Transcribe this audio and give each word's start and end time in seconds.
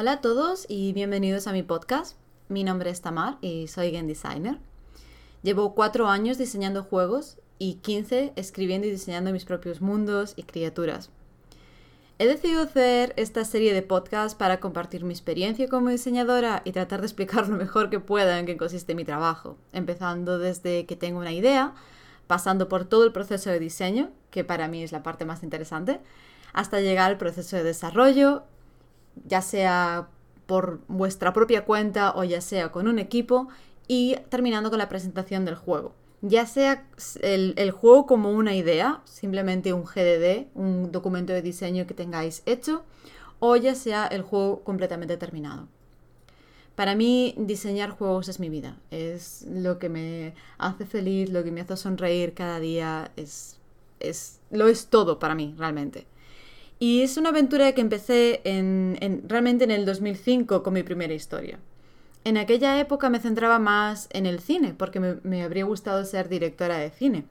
Hola 0.00 0.12
a 0.12 0.20
todos 0.22 0.64
y 0.66 0.94
bienvenidos 0.94 1.46
a 1.46 1.52
mi 1.52 1.62
podcast. 1.62 2.16
Mi 2.48 2.64
nombre 2.64 2.88
es 2.88 3.02
Tamar 3.02 3.36
y 3.42 3.68
soy 3.68 3.90
game 3.90 4.08
designer. 4.08 4.56
Llevo 5.42 5.74
cuatro 5.74 6.08
años 6.08 6.38
diseñando 6.38 6.84
juegos 6.84 7.36
y 7.58 7.74
15 7.74 8.32
escribiendo 8.34 8.86
y 8.86 8.92
diseñando 8.92 9.30
mis 9.30 9.44
propios 9.44 9.82
mundos 9.82 10.32
y 10.36 10.44
criaturas. 10.44 11.10
He 12.18 12.26
decidido 12.26 12.62
hacer 12.62 13.12
esta 13.18 13.44
serie 13.44 13.74
de 13.74 13.82
podcasts 13.82 14.34
para 14.34 14.58
compartir 14.58 15.04
mi 15.04 15.12
experiencia 15.12 15.68
como 15.68 15.90
diseñadora 15.90 16.62
y 16.64 16.72
tratar 16.72 17.00
de 17.00 17.06
explicar 17.06 17.46
lo 17.50 17.58
mejor 17.58 17.90
que 17.90 18.00
pueda 18.00 18.38
en 18.38 18.46
qué 18.46 18.56
consiste 18.56 18.94
mi 18.94 19.04
trabajo, 19.04 19.58
empezando 19.74 20.38
desde 20.38 20.86
que 20.86 20.96
tengo 20.96 21.18
una 21.18 21.32
idea, 21.34 21.74
pasando 22.26 22.70
por 22.70 22.86
todo 22.86 23.04
el 23.04 23.12
proceso 23.12 23.50
de 23.50 23.58
diseño, 23.58 24.08
que 24.30 24.44
para 24.44 24.66
mí 24.66 24.82
es 24.82 24.92
la 24.92 25.02
parte 25.02 25.26
más 25.26 25.42
interesante, 25.42 26.00
hasta 26.54 26.80
llegar 26.80 27.10
al 27.10 27.18
proceso 27.18 27.56
de 27.56 27.64
desarrollo, 27.64 28.44
ya 29.26 29.42
sea 29.42 30.08
por 30.46 30.80
vuestra 30.88 31.32
propia 31.32 31.64
cuenta 31.64 32.12
o 32.16 32.24
ya 32.24 32.40
sea 32.40 32.72
con 32.72 32.88
un 32.88 32.98
equipo, 32.98 33.48
y 33.88 34.16
terminando 34.28 34.70
con 34.70 34.78
la 34.78 34.88
presentación 34.88 35.44
del 35.44 35.56
juego 35.56 35.94
ya 36.22 36.46
sea 36.46 36.86
el, 37.22 37.70
juego 37.70 38.06
como 38.06 38.30
una 38.30 38.54
idea, 38.54 39.00
simplemente 39.04 39.72
un 39.72 39.84
GDD, 39.84 40.48
un 40.54 40.92
documento 40.92 41.32
de 41.32 41.42
diseño 41.42 41.86
que 41.86 41.94
tengáis 41.94 42.42
hecho, 42.46 42.84
o 43.38 43.56
ya 43.56 43.74
sea 43.74 44.06
el 44.06 44.22
juego 44.22 44.62
completamente 44.62 45.16
terminado. 45.16 45.68
Para 46.74 46.94
mí 46.94 47.34
diseñar 47.38 47.90
juegos 47.90 48.28
es 48.28 48.38
mi 48.38 48.48
vida, 48.48 48.78
es 48.90 49.46
lo 49.48 49.78
que 49.78 49.88
me 49.88 50.34
hace 50.58 50.86
feliz, 50.86 51.30
lo 51.30 51.42
que 51.42 51.52
me 51.52 51.60
hace 51.60 51.76
sonreír 51.76 52.34
cada 52.34 52.60
día, 52.60 53.12
es, 53.16 53.58
es 53.98 54.40
lo 54.50 54.68
es 54.68 54.86
todo 54.88 55.18
para 55.18 55.34
mí 55.34 55.54
realmente. 55.56 56.06
Y 56.82 57.02
es 57.02 57.18
una 57.18 57.28
aventura 57.28 57.72
que 57.72 57.82
empecé 57.82 58.40
en, 58.44 59.22
realmente 59.28 59.64
en 59.64 59.70
el 59.70 59.84
2005 59.84 60.62
con 60.62 60.72
mi 60.72 60.82
primera 60.82 61.12
historia. 61.12 61.58
En 62.24 62.38
aquella 62.38 62.80
época 62.80 63.10
me 63.10 63.20
centraba 63.20 63.58
más 63.58 64.08
en 64.12 64.24
el 64.24 64.40
cine, 64.40 64.74
porque 64.76 64.98
me, 64.98 65.42
habría 65.42 65.64
gustado 65.64 66.02
ser 66.06 66.30
directora 66.30 66.78
de 66.78 66.88
cine. 66.88 67.24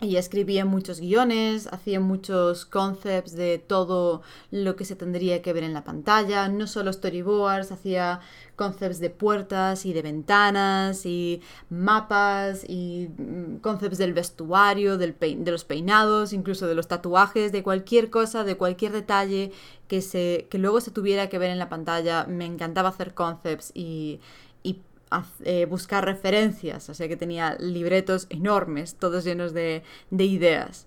Y 0.00 0.16
escribía 0.16 0.64
muchos 0.64 0.98
guiones, 1.00 1.68
hacía 1.68 2.00
muchos 2.00 2.64
concepts 2.66 3.36
de 3.36 3.58
todo 3.58 4.22
lo 4.50 4.74
que 4.74 4.84
se 4.84 4.96
tendría 4.96 5.40
que 5.40 5.52
ver 5.52 5.62
en 5.62 5.72
la 5.72 5.84
pantalla, 5.84 6.48
no 6.48 6.66
solo 6.66 6.92
storyboards, 6.92 7.70
hacía 7.70 8.20
concepts 8.56 8.98
de 8.98 9.10
puertas 9.10 9.86
y 9.86 9.92
de 9.92 10.02
ventanas 10.02 11.06
y 11.06 11.40
mapas 11.70 12.64
y 12.68 13.08
mm, 13.16 13.58
concepts 13.58 13.96
del 13.96 14.14
vestuario, 14.14 14.98
del 14.98 15.16
de 15.18 15.50
los 15.50 15.64
peinados, 15.64 16.32
incluso 16.32 16.66
de 16.66 16.74
los 16.74 16.88
tatuajes, 16.88 17.52
de 17.52 17.62
cualquier 17.62 18.10
cosa, 18.10 18.42
de 18.42 18.56
cualquier 18.56 18.92
detalle 18.92 19.52
que, 19.86 20.02
se, 20.02 20.48
que 20.50 20.58
luego 20.58 20.80
se 20.80 20.90
tuviera 20.90 21.28
que 21.28 21.38
ver 21.38 21.50
en 21.50 21.58
la 21.60 21.68
pantalla. 21.68 22.26
Me 22.26 22.46
encantaba 22.46 22.88
hacer 22.88 23.14
concepts 23.14 23.70
y, 23.74 24.20
eh, 25.44 25.66
buscar 25.66 26.04
referencias, 26.04 26.88
o 26.88 26.94
sea 26.94 27.08
que 27.08 27.16
tenía 27.16 27.56
libretos 27.58 28.26
enormes, 28.30 28.94
todos 28.94 29.24
llenos 29.24 29.52
de, 29.52 29.82
de 30.10 30.24
ideas. 30.24 30.86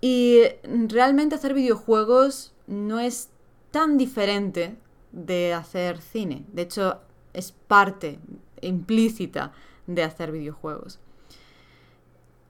Y 0.00 0.42
realmente 0.88 1.34
hacer 1.34 1.54
videojuegos 1.54 2.52
no 2.66 3.00
es 3.00 3.30
tan 3.70 3.98
diferente 3.98 4.76
de 5.12 5.52
hacer 5.52 5.98
cine. 6.00 6.44
De 6.52 6.62
hecho, 6.62 7.00
es 7.32 7.52
parte 7.52 8.18
implícita 8.60 9.52
de 9.86 10.02
hacer 10.02 10.32
videojuegos. 10.32 10.98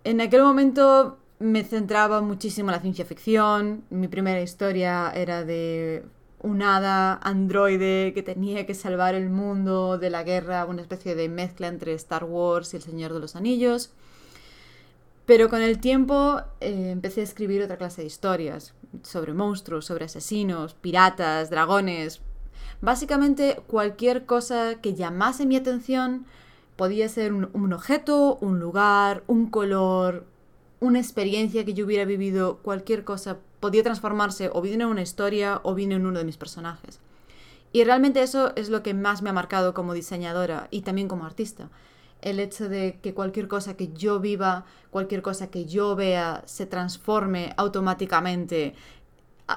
En 0.05 0.21
aquel 0.21 0.43
momento 0.43 1.19
me 1.39 1.65
centraba 1.65 2.21
muchísimo 2.21 2.71
en 2.71 2.77
la 2.77 2.83
ciencia 2.83 3.05
ficción. 3.05 3.85
Mi 3.91 4.09
primera 4.09 4.41
historia 4.41 5.11
era 5.15 5.45
de 5.45 6.05
un 6.43 6.63
hada 6.63 7.15
androide 7.23 8.13
que 8.15 8.23
tenía 8.23 8.67
que 8.67 8.75
salvar 8.75 9.15
el 9.15 9.31
mundo 9.31 9.99
de 9.99 10.11
la 10.11 10.23
guerra, 10.23 10.65
una 10.67 10.83
especie 10.83 11.15
de 11.15 11.29
mezcla 11.29 11.69
entre 11.69 11.95
Star 11.95 12.25
Wars 12.25 12.73
y 12.73 12.77
El 12.77 12.83
Señor 12.83 13.13
de 13.13 13.21
los 13.21 13.37
Anillos. 13.37 13.91
Pero 15.27 15.49
con 15.49 15.63
el 15.63 15.79
tiempo 15.79 16.43
eh, 16.61 16.91
empecé 16.91 17.21
a 17.21 17.25
escribir 17.25 17.63
otra 17.63 17.77
clase 17.77 18.03
de 18.03 18.09
historias 18.09 18.75
sobre 19.03 19.33
monstruos, 19.33 19.87
sobre 19.87 20.07
asesinos, 20.07 20.75
piratas, 20.75 21.51
dragones, 21.51 22.21
Básicamente 22.81 23.61
cualquier 23.67 24.25
cosa 24.25 24.77
que 24.81 24.95
llamase 24.95 25.45
mi 25.45 25.57
atención 25.57 26.25
podía 26.77 27.09
ser 27.11 27.33
un, 27.35 27.73
objeto, 27.73 28.39
un 28.41 28.59
lugar, 28.59 29.23
un 29.27 29.51
color, 29.51 30.25
una 30.81 30.99
experiencia 30.99 31.65
que 31.65 31.75
yo 31.75 31.85
hubiera 31.85 32.07
vivido, 32.07 32.59
cualquier 32.59 33.05
cosa 33.05 33.37
podía 33.61 33.83
transformarse 33.83 34.51
o 34.53 34.63
bien 34.63 34.81
en 34.81 34.89
una 34.89 35.03
historia 35.03 35.61
o 35.63 35.75
bien 35.75 35.93
en 35.93 36.07
uno 36.07 36.19
de 36.19 36.25
mis 36.25 36.39
personajes. 36.39 36.99
Y 37.73 37.85
realmente 37.85 38.23
eso 38.23 38.53
es 38.57 38.71
lo 38.71 38.83
que 38.83 38.95
más 38.95 39.23
me 39.23 39.31
ha 39.31 39.35
marcado 39.35 39.75
como 39.75 39.95
diseñadora 39.95 40.69
y 40.71 40.81
también 40.81 41.07
como 41.07 41.27
artista. 41.27 41.69
El 42.23 42.41
hecho 42.41 42.69
de 42.69 42.99
que 43.03 43.15
cualquier 43.15 43.47
cosa 43.47 43.77
que 43.77 43.93
yo 43.93 44.19
viva, 44.19 44.65
cualquier 44.91 45.23
cosa 45.23 45.51
que 45.51 45.67
yo 45.67 45.95
vea, 45.95 46.43
se 46.47 46.67
transforme 46.67 47.53
automáticamente 47.57 48.75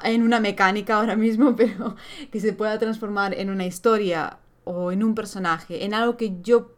en 0.04 0.24
una 0.24 0.40
mecánica 0.40 0.98
ahora 0.98 1.16
mismo, 1.16 1.56
pero 1.58 1.96
que 2.32 2.40
se 2.40 2.54
pueda 2.54 2.78
transformar 2.78 3.34
en 3.34 3.50
una 3.50 3.66
historia 3.66 4.38
o 4.66 4.92
en 4.92 5.04
un 5.04 5.16
personaje, 5.16 5.86
en 5.86 5.94
algo 5.94 6.18
que 6.18 6.36
yo 6.42 6.72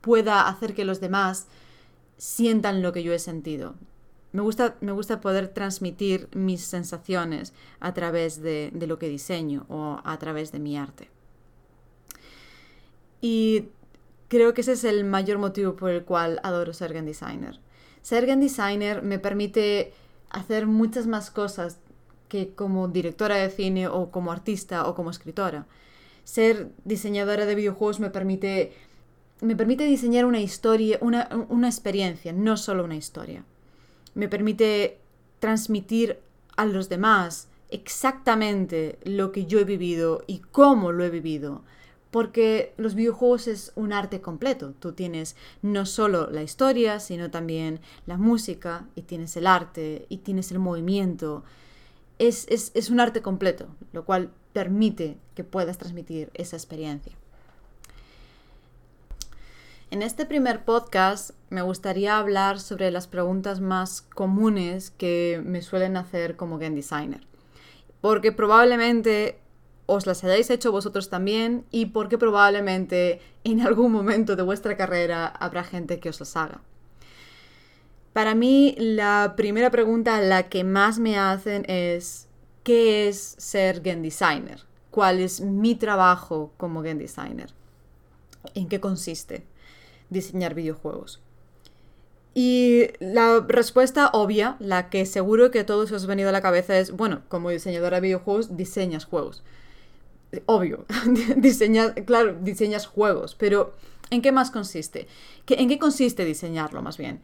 pueda 0.00 0.48
hacer 0.48 0.74
que 0.74 0.84
los 0.84 1.00
demás 1.00 1.48
sientan 2.18 2.82
lo 2.82 2.92
que 2.92 3.02
yo 3.02 3.12
he 3.14 3.18
sentido. 3.18 3.74
Me 4.32 4.42
gusta, 4.42 4.76
me 4.82 4.92
gusta 4.92 5.20
poder 5.20 5.48
transmitir 5.48 6.28
mis 6.34 6.62
sensaciones 6.62 7.54
a 7.80 7.94
través 7.94 8.42
de, 8.42 8.70
de 8.74 8.86
lo 8.86 8.98
que 8.98 9.08
diseño 9.08 9.64
o 9.68 10.00
a 10.04 10.18
través 10.18 10.52
de 10.52 10.58
mi 10.58 10.76
arte. 10.76 11.08
Y 13.20 13.68
creo 14.28 14.52
que 14.52 14.60
ese 14.60 14.72
es 14.72 14.84
el 14.84 15.04
mayor 15.04 15.38
motivo 15.38 15.74
por 15.76 15.90
el 15.90 16.04
cual 16.04 16.40
adoro 16.42 16.74
ser 16.74 16.92
game 16.92 17.06
designer. 17.06 17.58
Ser 18.02 18.26
game 18.26 18.42
designer 18.42 19.02
me 19.02 19.18
permite 19.18 19.92
hacer 20.30 20.66
muchas 20.66 21.06
más 21.06 21.30
cosas 21.30 21.78
que 22.28 22.54
como 22.54 22.88
directora 22.88 23.36
de 23.36 23.50
cine 23.50 23.88
o 23.88 24.10
como 24.10 24.30
artista 24.30 24.86
o 24.86 24.94
como 24.94 25.10
escritora. 25.10 25.66
Ser 26.24 26.70
diseñadora 26.84 27.46
de 27.46 27.54
videojuegos 27.54 28.00
me 28.00 28.10
permite, 28.10 28.72
me 29.40 29.56
permite 29.56 29.84
diseñar 29.84 30.24
una 30.24 30.40
historia, 30.40 30.98
una, 31.00 31.28
una 31.48 31.68
experiencia, 31.68 32.32
no 32.32 32.56
solo 32.56 32.84
una 32.84 32.96
historia. 32.96 33.44
Me 34.14 34.28
permite 34.28 34.98
transmitir 35.38 36.18
a 36.56 36.66
los 36.66 36.88
demás 36.88 37.48
exactamente 37.70 38.98
lo 39.04 39.30
que 39.32 39.46
yo 39.46 39.60
he 39.60 39.64
vivido 39.64 40.22
y 40.26 40.38
cómo 40.38 40.92
lo 40.92 41.04
he 41.04 41.10
vivido. 41.10 41.62
Porque 42.10 42.72
los 42.78 42.94
videojuegos 42.94 43.48
es 43.48 43.72
un 43.74 43.92
arte 43.92 44.22
completo. 44.22 44.72
Tú 44.78 44.92
tienes 44.92 45.36
no 45.60 45.84
solo 45.84 46.30
la 46.30 46.42
historia, 46.42 47.00
sino 47.00 47.30
también 47.30 47.80
la 48.06 48.16
música, 48.16 48.86
y 48.94 49.02
tienes 49.02 49.36
el 49.36 49.46
arte, 49.46 50.06
y 50.08 50.18
tienes 50.18 50.50
el 50.50 50.58
movimiento, 50.58 51.44
es, 52.18 52.90
un 52.90 53.00
arte 53.00 53.22
completo, 53.22 53.66
lo 53.92 54.04
cual 54.04 54.30
permite 54.52 55.18
que 55.34 55.44
puedas 55.44 55.78
transmitir 55.78 56.30
esa 56.34 56.56
experiencia. 56.56 57.12
En 59.90 60.02
este 60.02 60.26
primer 60.26 60.66
podcast 60.66 61.30
me 61.48 61.62
gustaría 61.62 62.18
hablar 62.18 62.60
sobre 62.60 62.90
las 62.90 63.06
preguntas 63.06 63.60
más 63.60 64.02
comunes 64.02 64.90
que 64.90 65.40
me 65.42 65.62
suelen 65.62 65.96
hacer 65.96 66.36
como 66.36 66.58
game 66.58 66.76
designer. 66.76 67.26
Porque 68.02 68.30
probablemente 68.30 69.38
os 69.86 70.06
las 70.06 70.22
hayáis 70.24 70.50
hecho 70.50 70.72
vosotros 70.72 71.08
también 71.08 71.64
y 71.70 71.86
porque 71.86 72.18
probablemente 72.18 73.22
en 73.44 73.62
algún 73.62 73.90
momento 73.92 74.36
de 74.36 74.42
vuestra 74.42 74.76
carrera 74.76 75.26
habrá 75.26 75.64
gente 75.64 76.00
que 76.00 76.10
os 76.10 76.20
las 76.20 76.36
haga. 76.36 76.60
Para 78.12 78.34
mí, 78.34 78.74
la 78.78 79.32
primera 79.38 79.70
pregunta, 79.70 80.20
la 80.20 80.50
que 80.50 80.64
más 80.64 80.98
me 80.98 81.18
hacen 81.18 81.64
es, 81.66 82.28
¿qué 82.62 83.08
es 83.08 83.36
ser 83.38 83.80
game 83.80 84.02
designer? 84.02 84.66
¿Cuál 84.90 85.20
es 85.20 85.40
mi 85.40 85.76
trabajo 85.76 86.52
como 86.58 86.82
game 86.82 87.00
designer? 87.00 87.54
¿En 88.54 88.68
qué 88.68 88.80
consiste 88.80 89.46
diseñar 90.10 90.54
videojuegos? 90.54 91.20
Y 92.34 92.90
la 93.00 93.40
respuesta 93.40 94.10
obvia, 94.12 94.56
la 94.60 94.90
que 94.90 95.06
seguro 95.06 95.50
que 95.50 95.60
a 95.60 95.66
todos 95.66 95.90
os 95.90 96.04
ha 96.04 96.06
venido 96.06 96.28
a 96.28 96.32
la 96.32 96.40
cabeza 96.40 96.78
es, 96.78 96.92
bueno, 96.92 97.22
como 97.28 97.50
diseñadora 97.50 97.96
de 97.96 98.02
videojuegos, 98.02 98.56
diseñas 98.56 99.06
juegos. 99.06 99.42
Obvio, 100.46 100.84
diseñas, 101.36 101.94
claro, 102.06 102.36
diseñas 102.40 102.86
juegos, 102.86 103.34
pero 103.34 103.74
¿en 104.10 104.22
qué 104.22 104.30
más 104.30 104.52
consiste? 104.52 105.08
¿En 105.48 105.68
qué 105.68 105.78
consiste 105.80 106.24
diseñarlo 106.24 106.80
más 106.80 106.96
bien? 106.96 107.22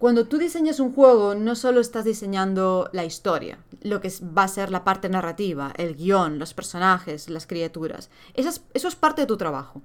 Cuando 0.00 0.26
tú 0.26 0.38
diseñas 0.38 0.80
un 0.80 0.92
juego, 0.92 1.34
no 1.34 1.54
solo 1.54 1.80
estás 1.80 2.04
diseñando 2.04 2.88
la 2.92 3.04
historia, 3.04 3.58
lo 3.82 4.00
que 4.00 4.10
va 4.36 4.44
a 4.44 4.48
ser 4.48 4.70
la 4.70 4.82
parte 4.82 5.08
narrativa, 5.08 5.74
el 5.76 5.94
guion, 5.94 6.38
los 6.38 6.54
personajes, 6.54 7.28
las 7.28 7.46
criaturas. 7.46 8.08
Eso 8.34 8.48
es, 8.48 8.62
eso 8.72 8.88
es 8.88 8.96
parte 8.96 9.20
de 9.20 9.26
tu 9.26 9.36
trabajo. 9.36 9.82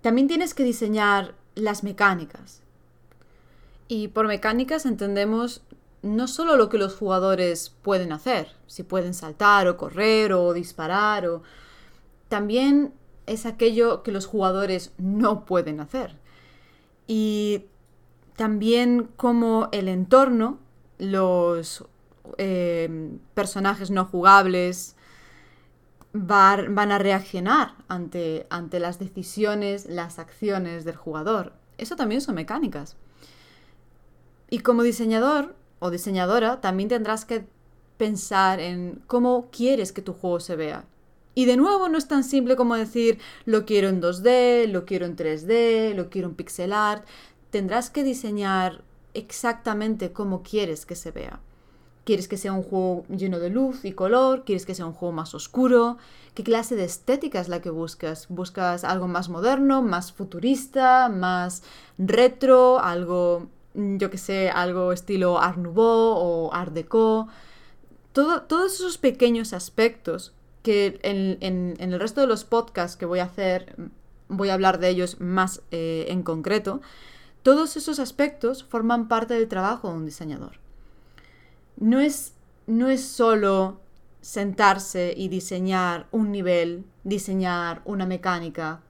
También 0.00 0.28
tienes 0.28 0.54
que 0.54 0.64
diseñar 0.64 1.34
las 1.54 1.82
mecánicas. 1.82 2.62
Y 3.88 4.08
por 4.08 4.26
mecánicas 4.26 4.86
entendemos 4.86 5.62
no 6.02 6.28
solo 6.28 6.56
lo 6.56 6.68
que 6.68 6.78
los 6.78 6.94
jugadores 6.94 7.74
pueden 7.82 8.12
hacer, 8.12 8.54
si 8.66 8.82
pueden 8.82 9.14
saltar 9.14 9.66
o 9.68 9.76
correr 9.76 10.32
o 10.32 10.52
disparar, 10.52 11.26
o 11.26 11.42
también 12.28 12.92
es 13.26 13.46
aquello 13.46 14.02
que 14.02 14.12
los 14.12 14.26
jugadores 14.26 14.92
no 14.98 15.44
pueden 15.44 15.80
hacer. 15.80 16.16
Y 17.06 17.64
también 18.36 19.08
como 19.16 19.68
el 19.72 19.88
entorno, 19.88 20.58
los 20.98 21.84
eh, 22.38 23.18
personajes 23.34 23.90
no 23.90 24.04
jugables 24.04 24.95
van 26.24 26.92
a 26.92 26.98
reaccionar 26.98 27.74
ante, 27.88 28.46
ante 28.50 28.80
las 28.80 28.98
decisiones, 28.98 29.86
las 29.86 30.18
acciones 30.18 30.84
del 30.84 30.96
jugador. 30.96 31.52
Eso 31.78 31.96
también 31.96 32.20
son 32.20 32.36
mecánicas. 32.36 32.96
Y 34.48 34.60
como 34.60 34.82
diseñador 34.82 35.56
o 35.78 35.90
diseñadora, 35.90 36.60
también 36.60 36.88
tendrás 36.88 37.24
que 37.24 37.46
pensar 37.96 38.60
en 38.60 39.02
cómo 39.06 39.48
quieres 39.50 39.92
que 39.92 40.02
tu 40.02 40.12
juego 40.12 40.40
se 40.40 40.56
vea. 40.56 40.84
Y 41.34 41.44
de 41.44 41.56
nuevo 41.56 41.88
no 41.88 41.98
es 41.98 42.08
tan 42.08 42.24
simple 42.24 42.56
como 42.56 42.76
decir 42.76 43.18
lo 43.44 43.66
quiero 43.66 43.88
en 43.88 44.00
2D, 44.00 44.68
lo 44.68 44.86
quiero 44.86 45.04
en 45.04 45.16
3D, 45.16 45.94
lo 45.94 46.08
quiero 46.08 46.28
en 46.28 46.34
pixel 46.34 46.72
art. 46.72 47.06
Tendrás 47.50 47.90
que 47.90 48.02
diseñar 48.02 48.82
exactamente 49.12 50.12
cómo 50.12 50.42
quieres 50.42 50.86
que 50.86 50.96
se 50.96 51.10
vea. 51.10 51.40
¿Quieres 52.06 52.28
que 52.28 52.36
sea 52.36 52.52
un 52.52 52.62
juego 52.62 53.04
lleno 53.08 53.40
de 53.40 53.50
luz 53.50 53.84
y 53.84 53.90
color? 53.90 54.44
¿Quieres 54.44 54.64
que 54.64 54.76
sea 54.76 54.86
un 54.86 54.92
juego 54.92 55.12
más 55.12 55.34
oscuro? 55.34 55.98
¿Qué 56.34 56.44
clase 56.44 56.76
de 56.76 56.84
estética 56.84 57.40
es 57.40 57.48
la 57.48 57.60
que 57.60 57.68
buscas? 57.68 58.28
¿Buscas 58.28 58.84
algo 58.84 59.08
más 59.08 59.28
moderno, 59.28 59.82
más 59.82 60.12
futurista, 60.12 61.08
más 61.08 61.64
retro, 61.98 62.78
algo, 62.78 63.48
yo 63.74 64.08
que 64.08 64.18
sé, 64.18 64.50
algo 64.50 64.92
estilo 64.92 65.40
Art 65.40 65.58
Nouveau 65.58 66.14
o 66.16 66.54
Art 66.54 66.72
Deco? 66.72 67.26
todos 68.12 68.74
esos 68.74 68.98
pequeños 68.98 69.52
aspectos 69.52 70.32
que 70.62 71.00
en, 71.02 71.74
el 71.76 71.98
resto 71.98 72.20
de 72.20 72.28
los 72.28 72.44
podcasts 72.44 72.96
que 72.96 73.04
voy 73.04 73.18
a 73.18 73.24
hacer, 73.24 73.74
voy 74.28 74.50
a 74.50 74.54
hablar 74.54 74.78
de 74.78 74.90
ellos 74.90 75.20
más 75.20 75.60
eh, 75.72 76.06
en 76.08 76.22
concreto, 76.22 76.80
todos 77.42 77.76
esos 77.76 77.98
aspectos 77.98 78.62
forman 78.62 79.08
parte 79.08 79.34
del 79.34 79.48
trabajo 79.48 79.88
de 79.90 79.96
un 79.96 80.06
diseñador 80.06 80.65
no 81.76 82.00
es, 82.00 82.34
no 82.66 82.88
es 82.88 83.04
solo 83.04 83.80
sentarse 84.20 85.14
y 85.16 85.28
diseñar 85.28 86.08
un 86.10 86.32
nivel, 86.32 86.84
diseñar 87.04 87.82
una 87.84 88.06
mecánica, 88.06 88.80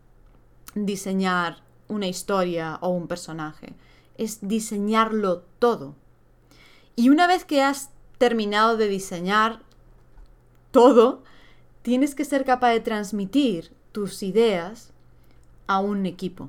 diseñar 0.74 1.62
una 1.88 2.06
historia 2.06 2.78
o 2.80 2.88
un 2.88 3.06
personaje. 3.06 3.74
Es 4.16 4.38
diseñarlo 4.48 5.44
todo. 5.58 5.94
Y 6.94 7.10
una 7.10 7.26
vez 7.26 7.44
que 7.44 7.62
has 7.62 7.90
terminado 8.18 8.76
de 8.76 8.88
diseñar 8.88 9.62
todo, 10.70 11.22
tienes 11.82 12.14
que 12.14 12.24
ser 12.24 12.44
capaz 12.44 12.70
de 12.70 12.80
transmitir 12.80 13.72
tus 13.92 14.22
ideas 14.22 14.92
a 15.66 15.80
un 15.80 16.06
equipo. 16.06 16.48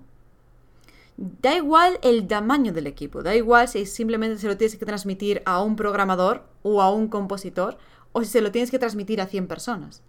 Da 1.18 1.56
igual 1.56 2.00
el 2.04 2.28
tamaño 2.28 2.72
del 2.74 2.86
equipo, 2.86 3.24
da 3.24 3.36
igual 3.36 3.68
si 3.68 3.88
simplemente 3.88 4.38
se 4.38 4.48
lo 4.48 4.56
tienes 4.56 4.78
que 4.78 4.86
transmitir 4.86 5.42
a 5.46 5.64
un 5.64 5.76
programador 5.76 6.44
o 6.62 6.80
a 6.80 6.92
un 6.92 7.08
compositor 7.08 7.80
o 8.12 8.24
si 8.24 8.30
se 8.30 8.42
lo 8.42 8.52
tienes 8.52 8.70
que 8.70 8.78
transmitir 8.78 9.20
a 9.20 9.26
100 9.26 9.48
personas. 9.48 10.04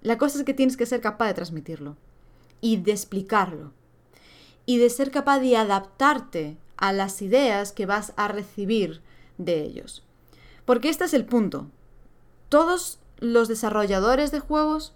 La 0.00 0.16
cosa 0.16 0.38
es 0.38 0.44
que 0.44 0.54
tienes 0.54 0.76
que 0.76 0.86
ser 0.86 1.00
capaz 1.00 1.26
de 1.26 1.34
transmitirlo 1.34 1.96
y 2.60 2.76
de 2.76 2.92
explicarlo 2.92 3.72
y 4.64 4.78
de 4.78 4.90
ser 4.90 5.10
capaz 5.10 5.40
de 5.40 5.56
adaptarte 5.56 6.56
a 6.76 6.92
las 6.92 7.20
ideas 7.20 7.72
que 7.72 7.86
vas 7.86 8.12
a 8.16 8.28
recibir 8.28 9.02
de 9.38 9.62
ellos. 9.62 10.04
Porque 10.64 10.88
este 10.88 11.04
es 11.04 11.14
el 11.14 11.24
punto. 11.24 11.66
Todos 12.48 13.00
los 13.18 13.48
desarrolladores 13.48 14.30
de 14.30 14.40
juegos, 14.40 14.94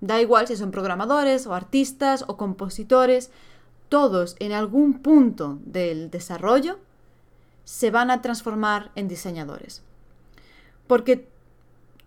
da 0.00 0.20
igual 0.20 0.46
si 0.46 0.56
son 0.56 0.70
programadores 0.70 1.46
o 1.46 1.54
artistas 1.54 2.24
o 2.28 2.36
compositores, 2.36 3.30
todos 3.88 4.36
en 4.38 4.52
algún 4.52 5.00
punto 5.00 5.58
del 5.64 6.10
desarrollo 6.10 6.78
se 7.64 7.90
van 7.90 8.10
a 8.10 8.22
transformar 8.22 8.92
en 8.94 9.08
diseñadores. 9.08 9.82
Porque 10.86 11.28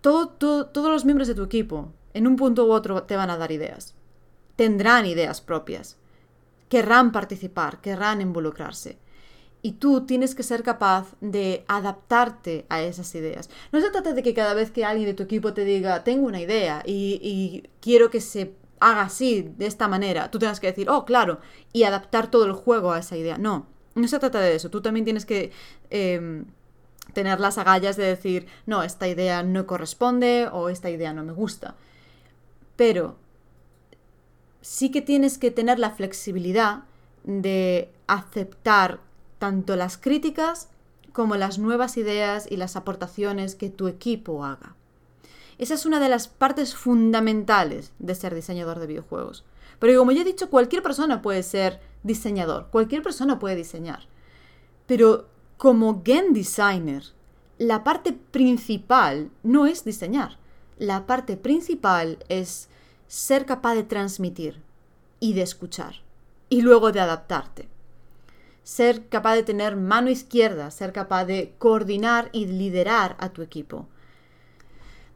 todos 0.00 0.72
los 0.74 1.04
miembros 1.04 1.28
de 1.28 1.34
tu 1.34 1.42
equipo, 1.42 1.92
en 2.14 2.26
un 2.26 2.36
punto 2.36 2.66
u 2.66 2.72
otro, 2.72 3.02
te 3.02 3.16
van 3.16 3.30
a 3.30 3.36
dar 3.36 3.52
ideas. 3.52 3.94
Tendrán 4.56 5.06
ideas 5.06 5.40
propias. 5.40 5.96
Querrán 6.68 7.12
participar, 7.12 7.80
querrán 7.80 8.20
involucrarse. 8.20 8.98
Y 9.62 9.72
tú 9.72 10.06
tienes 10.06 10.34
que 10.34 10.42
ser 10.42 10.62
capaz 10.62 11.14
de 11.20 11.64
adaptarte 11.68 12.64
a 12.70 12.80
esas 12.80 13.14
ideas. 13.14 13.50
No 13.72 13.80
se 13.80 13.90
trata 13.90 14.14
de 14.14 14.22
que 14.22 14.32
cada 14.32 14.54
vez 14.54 14.70
que 14.70 14.86
alguien 14.86 15.08
de 15.08 15.14
tu 15.14 15.24
equipo 15.24 15.52
te 15.52 15.64
diga, 15.64 16.02
tengo 16.02 16.26
una 16.26 16.40
idea 16.40 16.82
y, 16.86 17.64
quiero 17.80 18.10
que 18.10 18.22
se 18.22 18.54
haga 18.80 19.02
así, 19.02 19.52
de 19.56 19.66
esta 19.66 19.88
manera, 19.88 20.30
tú 20.30 20.38
tengas 20.38 20.58
que 20.58 20.66
decir, 20.66 20.88
oh, 20.90 21.04
claro, 21.04 21.40
y 21.72 21.84
adaptar 21.84 22.30
todo 22.30 22.46
el 22.46 22.52
juego 22.52 22.92
a 22.92 22.98
esa 22.98 23.16
idea. 23.16 23.38
No, 23.38 23.66
no 23.94 24.08
se 24.08 24.18
trata 24.18 24.40
de 24.40 24.56
eso. 24.56 24.70
Tú 24.70 24.80
también 24.80 25.04
tienes 25.04 25.26
que 25.26 25.52
em, 25.90 26.46
tener 27.12 27.40
las 27.40 27.58
agallas 27.58 27.96
de 27.96 28.04
decir, 28.04 28.46
no, 28.66 28.82
esta 28.82 29.06
idea 29.06 29.42
no 29.42 29.66
corresponde 29.66 30.48
o 30.50 30.68
esta 30.68 30.90
idea 30.90 31.12
no 31.12 31.22
me 31.22 31.32
gusta. 31.32 31.76
Pero 32.76 33.16
sí 34.62 34.90
que 34.90 35.02
tienes 35.02 35.38
que 35.38 35.50
tener 35.50 35.78
la 35.78 35.90
flexibilidad 35.90 36.84
de 37.24 37.90
aceptar 38.06 39.00
tanto 39.38 39.76
las 39.76 39.96
críticas 39.98 40.68
como 41.12 41.36
las 41.36 41.58
nuevas 41.58 41.96
ideas 41.96 42.46
y 42.50 42.56
las 42.56 42.76
aportaciones 42.76 43.54
que 43.54 43.68
tu 43.70 43.88
equipo 43.88 44.44
haga. 44.44 44.76
Esa 45.60 45.74
es 45.74 45.84
una 45.84 46.00
de 46.00 46.08
las 46.08 46.26
partes 46.26 46.74
fundamentales 46.74 47.92
de 47.98 48.14
ser 48.14 48.34
diseñador 48.34 48.78
de 48.78 48.86
videojuegos. 48.86 49.44
Porque 49.78 49.94
como 49.94 50.10
ya 50.10 50.22
he 50.22 50.24
dicho, 50.24 50.48
cualquier 50.48 50.82
persona 50.82 51.20
puede 51.20 51.42
ser 51.42 51.80
diseñador, 52.02 52.68
cualquier 52.70 53.02
persona 53.02 53.38
puede 53.38 53.56
diseñar. 53.56 54.06
Pero 54.86 55.26
como 55.58 56.00
game 56.02 56.30
designer, 56.30 57.04
la 57.58 57.84
parte 57.84 58.14
principal 58.14 59.30
no 59.42 59.66
es 59.66 59.84
diseñar. 59.84 60.38
La 60.78 61.06
parte 61.06 61.36
principal 61.36 62.24
es 62.30 62.70
ser 63.06 63.44
capaz 63.44 63.74
de 63.74 63.84
transmitir 63.84 64.62
y 65.20 65.34
de 65.34 65.42
escuchar 65.42 65.96
y 66.48 66.62
luego 66.62 66.90
de 66.90 67.00
adaptarte. 67.00 67.68
Ser 68.64 69.08
capaz 69.08 69.34
de 69.34 69.42
tener 69.42 69.76
mano 69.76 70.08
izquierda, 70.08 70.70
ser 70.70 70.94
capaz 70.94 71.26
de 71.26 71.54
coordinar 71.58 72.30
y 72.32 72.46
liderar 72.46 73.14
a 73.20 73.28
tu 73.28 73.42
equipo 73.42 73.88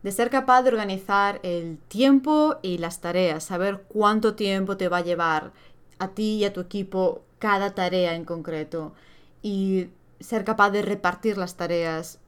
de 0.04 0.12
ser 0.12 0.28
capaz 0.28 0.62
de 0.62 0.68
organizar 0.68 1.40
el 1.42 1.78
tiempo 1.88 2.56
y 2.60 2.76
las 2.76 3.00
tareas, 3.00 3.42
saber 3.42 3.84
cuánto 3.88 4.34
tiempo 4.34 4.76
te 4.76 4.90
va 4.90 4.98
a 4.98 5.04
llevar 5.04 5.52
a 5.98 6.08
ti 6.08 6.34
y 6.34 6.44
a 6.44 6.52
tu 6.52 6.60
equipo 6.60 7.22
cada 7.38 7.74
tarea 7.74 8.14
en 8.14 8.26
concreto 8.26 8.92
y 9.40 9.88
ser 10.20 10.44
capaz 10.44 10.70
de 10.72 10.82
repartir 10.82 11.38
las 11.38 11.56
tareas 11.56 12.18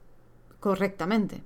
correctamente. 0.59 1.43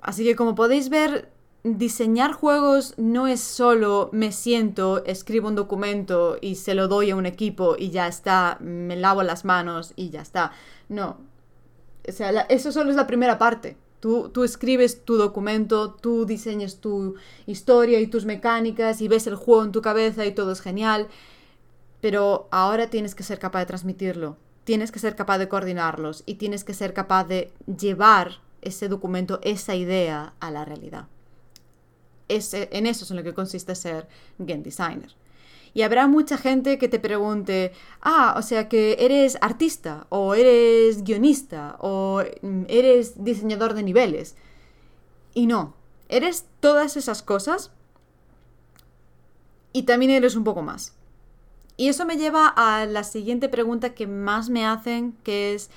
Así 0.00 0.24
que 0.24 0.34
como 0.34 0.56
podéis 0.56 0.88
ver, 0.88 1.30
diseñar 1.62 2.32
juegos 2.32 2.94
no 2.96 3.28
es 3.28 3.40
solo 3.40 4.10
me 4.10 4.32
siento, 4.32 5.04
escribo 5.04 5.46
un 5.46 5.54
documento 5.54 6.36
y 6.40 6.56
se 6.56 6.74
lo 6.74 6.88
doy 6.88 7.12
a 7.12 7.16
un 7.16 7.26
equipo 7.26 7.76
y 7.78 7.90
ya 7.90 8.08
está, 8.08 8.58
me 8.60 8.96
lavo 8.96 9.22
las 9.22 9.44
manos 9.44 9.92
y 9.94 10.10
ya 10.10 10.20
está. 10.20 10.50
No. 10.88 11.18
O 12.08 12.10
sea, 12.10 12.40
eso 12.48 12.72
solo 12.72 12.90
es 12.90 12.96
la 12.96 13.06
primera 13.06 13.38
parte. 13.38 13.76
Tú, 14.04 14.44
escribes 14.44 15.02
tu 15.06 15.16
documento, 15.16 15.94
tú 15.94 16.26
diseñas 16.26 16.76
tu 16.76 17.14
historia 17.46 18.00
y 18.00 18.06
tus 18.06 18.26
mecánicas 18.26 19.00
y 19.00 19.08
ves 19.08 19.26
el 19.26 19.34
juego 19.34 19.64
en 19.64 19.72
tu 19.72 19.80
cabeza 19.80 20.26
y 20.26 20.32
todo 20.34 20.52
es 20.52 20.60
genial, 20.60 21.08
pero 22.02 22.46
ahora 22.50 22.90
tienes 22.90 23.14
que 23.14 23.22
ser 23.22 23.38
capaz 23.38 23.60
de 23.60 23.64
transmitirlo, 23.64 24.36
tienes 24.64 24.92
que 24.92 24.98
ser 24.98 25.16
capaz 25.16 25.38
de 25.38 25.48
coordinarlos 25.48 26.22
y 26.26 26.34
tienes 26.34 26.64
que 26.64 26.74
ser 26.74 26.92
capaz 26.92 27.24
de 27.24 27.50
llevar 27.78 28.42
ese 28.60 28.88
documento, 28.88 29.40
esa 29.42 29.74
idea 29.74 30.34
a 30.38 30.50
la 30.50 30.66
realidad. 30.66 31.06
en 32.28 32.86
eso 32.86 33.04
es 33.06 33.10
en 33.10 33.16
lo 33.16 33.22
que 33.22 33.32
consiste 33.32 33.74
ser 33.74 34.06
game 34.36 34.62
designer. 34.62 35.14
Y 35.74 35.82
habrá 35.82 36.06
mucha 36.06 36.38
gente 36.38 36.78
que 36.78 36.88
te 36.88 37.00
pregunte, 37.00 37.72
ah, 38.00 38.34
o 38.38 38.42
sea 38.42 38.68
que 38.68 38.96
eres 39.00 39.36
artista, 39.40 40.06
o 40.08 40.34
eres 40.34 41.02
guionista, 41.02 41.76
o 41.80 42.22
mm, 42.42 42.62
eres 42.68 43.24
diseñador 43.24 43.74
de 43.74 43.82
niveles. 43.82 44.36
Y 45.34 45.46
no, 45.46 45.74
eres 46.08 46.46
todas 46.60 46.96
esas 46.96 47.22
cosas 47.22 47.72
y 49.72 49.82
también 49.82 50.12
eres 50.12 50.36
un 50.36 50.44
poco 50.44 50.62
más. 50.62 50.94
Y 51.76 51.88
eso 51.88 52.06
me 52.06 52.16
lleva 52.16 52.46
a 52.46 52.86
la 52.86 53.02
siguiente 53.02 53.48
pregunta 53.48 53.94
que 53.94 54.06
más 54.06 54.48
me 54.48 54.64
hacen, 54.64 55.16
que 55.24 55.54
es, 55.54 55.70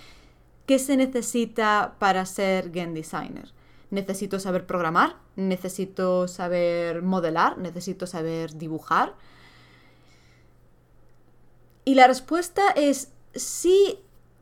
¿qué 0.68 0.78
se 0.78 0.96
necesita 0.96 1.96
para 1.98 2.24
ser 2.28 2.70
game 2.70 2.94
designer? 2.94 3.52
¿Necesito 3.90 4.40
saber 4.40 4.68
programar? 4.68 5.16
¿Necesito 5.36 6.28
saber 6.28 7.02
modelar? 7.02 7.58
¿Necesito 7.58 8.06
saber 8.06 8.54
dibujar? 8.58 9.16
Y 11.88 11.96
la 11.96 12.06
respuesta 12.06 12.72
es 12.72 13.14
sí 13.34 14.00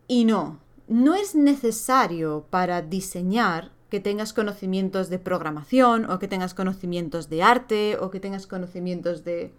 y 0.07 0.25
no. 0.25 0.61
no 0.87 1.13
es 1.13 1.35
necesario 1.35 2.47
para 2.49 2.81
diseñar 2.81 3.71
que 3.91 3.99
tengas 3.99 4.33
conocimientos 4.33 5.09
de 5.09 5.19
programación 5.19 6.09
o 6.09 6.17
que 6.17 6.27
tengas 6.27 6.55
conocimientos 6.55 7.29
de 7.29 7.43
arte 7.43 7.99
o 7.99 8.09
que 8.09 8.19
tengas 8.19 8.47
conocimientos 8.47 9.23
de 9.23 9.51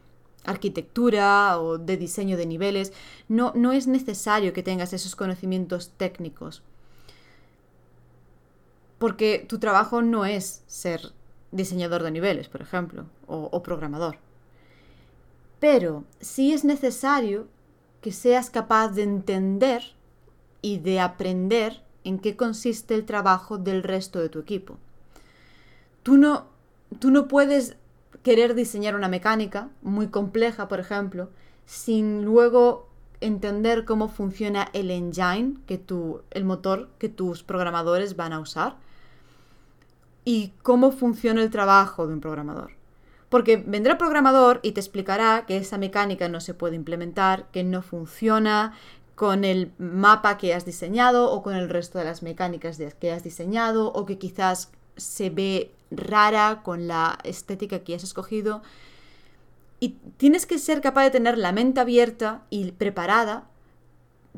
arquitectura 0.44 1.60
o 1.60 1.78
de 1.78 1.96
diseño 1.96 2.36
de 2.36 2.46
niveles. 2.46 2.92
No, 3.28 3.52
no 3.54 3.70
es 3.70 3.86
necesario 3.86 4.52
que 4.52 4.64
tengas 4.64 4.92
esos 4.92 5.14
conocimientos 5.14 5.92
técnicos. 5.96 6.64
Porque 8.98 9.46
tu 9.48 9.60
trabajo 9.60 10.02
no 10.02 10.24
es 10.24 10.64
ser 10.66 11.12
diseñador 11.52 12.02
de 12.02 12.10
niveles, 12.10 12.48
por 12.48 12.62
ejemplo, 12.62 13.06
o, 13.28 13.48
o 13.52 13.62
programador. 13.62 14.18
Pero 15.60 16.02
sí 16.18 16.52
es 16.52 16.64
necesario 16.64 17.46
que 18.00 18.12
seas 18.12 18.50
capaz 18.50 18.88
de 18.90 19.02
entender 19.02 19.82
y 20.62 20.78
de 20.78 21.00
aprender 21.00 21.82
en 22.04 22.18
qué 22.18 22.36
consiste 22.36 22.94
el 22.94 23.04
trabajo 23.04 23.58
del 23.58 23.82
resto 23.82 24.20
de 24.20 24.28
tu 24.28 24.38
equipo. 24.38 24.76
Tú 26.02 26.16
no, 26.16 26.46
tú 27.00 27.10
no 27.10 27.26
puedes 27.26 27.76
querer 28.22 28.54
diseñar 28.54 28.94
una 28.94 29.08
mecánica 29.08 29.68
muy 29.82 30.08
compleja, 30.08 30.68
por 30.68 30.80
ejemplo, 30.80 31.30
sin 31.64 32.24
luego 32.24 32.88
entender 33.20 33.84
cómo 33.84 34.08
funciona 34.08 34.68
el 34.72 34.90
engine, 34.90 35.56
que 35.66 35.78
tú, 35.78 36.22
el 36.30 36.44
motor 36.44 36.88
que 36.98 37.08
tus 37.08 37.42
programadores 37.42 38.16
van 38.16 38.32
a 38.32 38.40
usar, 38.40 38.76
y 40.24 40.52
cómo 40.62 40.92
funciona 40.92 41.42
el 41.42 41.50
trabajo 41.50 42.06
de 42.06 42.14
un 42.14 42.20
programador. 42.20 42.75
Porque 43.28 43.56
vendrá 43.56 43.92
el 43.92 43.98
programador 43.98 44.60
y 44.62 44.72
te 44.72 44.80
explicará 44.80 45.44
que 45.46 45.56
esa 45.56 45.78
mecánica 45.78 46.28
no 46.28 46.40
se 46.40 46.54
puede 46.54 46.76
implementar, 46.76 47.46
que 47.50 47.64
no 47.64 47.82
funciona, 47.82 48.74
con 49.16 49.44
el 49.44 49.72
mapa 49.78 50.36
que 50.36 50.54
has 50.54 50.66
diseñado 50.66 51.32
o 51.32 51.42
con 51.42 51.56
el 51.56 51.70
resto 51.70 51.98
de 51.98 52.04
las 52.04 52.22
mecánicas 52.22 52.78
que 53.00 53.12
has 53.12 53.24
diseñado 53.24 53.90
o 53.92 54.04
que 54.04 54.18
quizás 54.18 54.70
se 54.96 55.30
ve 55.30 55.72
rara 55.90 56.60
con 56.62 56.86
la 56.86 57.18
estética 57.24 57.80
que 57.80 57.94
has 57.94 58.04
escogido. 58.04 58.62
Y 59.80 59.96
tienes 60.18 60.46
que 60.46 60.58
ser 60.58 60.82
capaz 60.82 61.04
de 61.04 61.10
tener 61.10 61.38
la 61.38 61.52
mente 61.52 61.80
abierta 61.80 62.42
y 62.50 62.72
preparada 62.72 63.48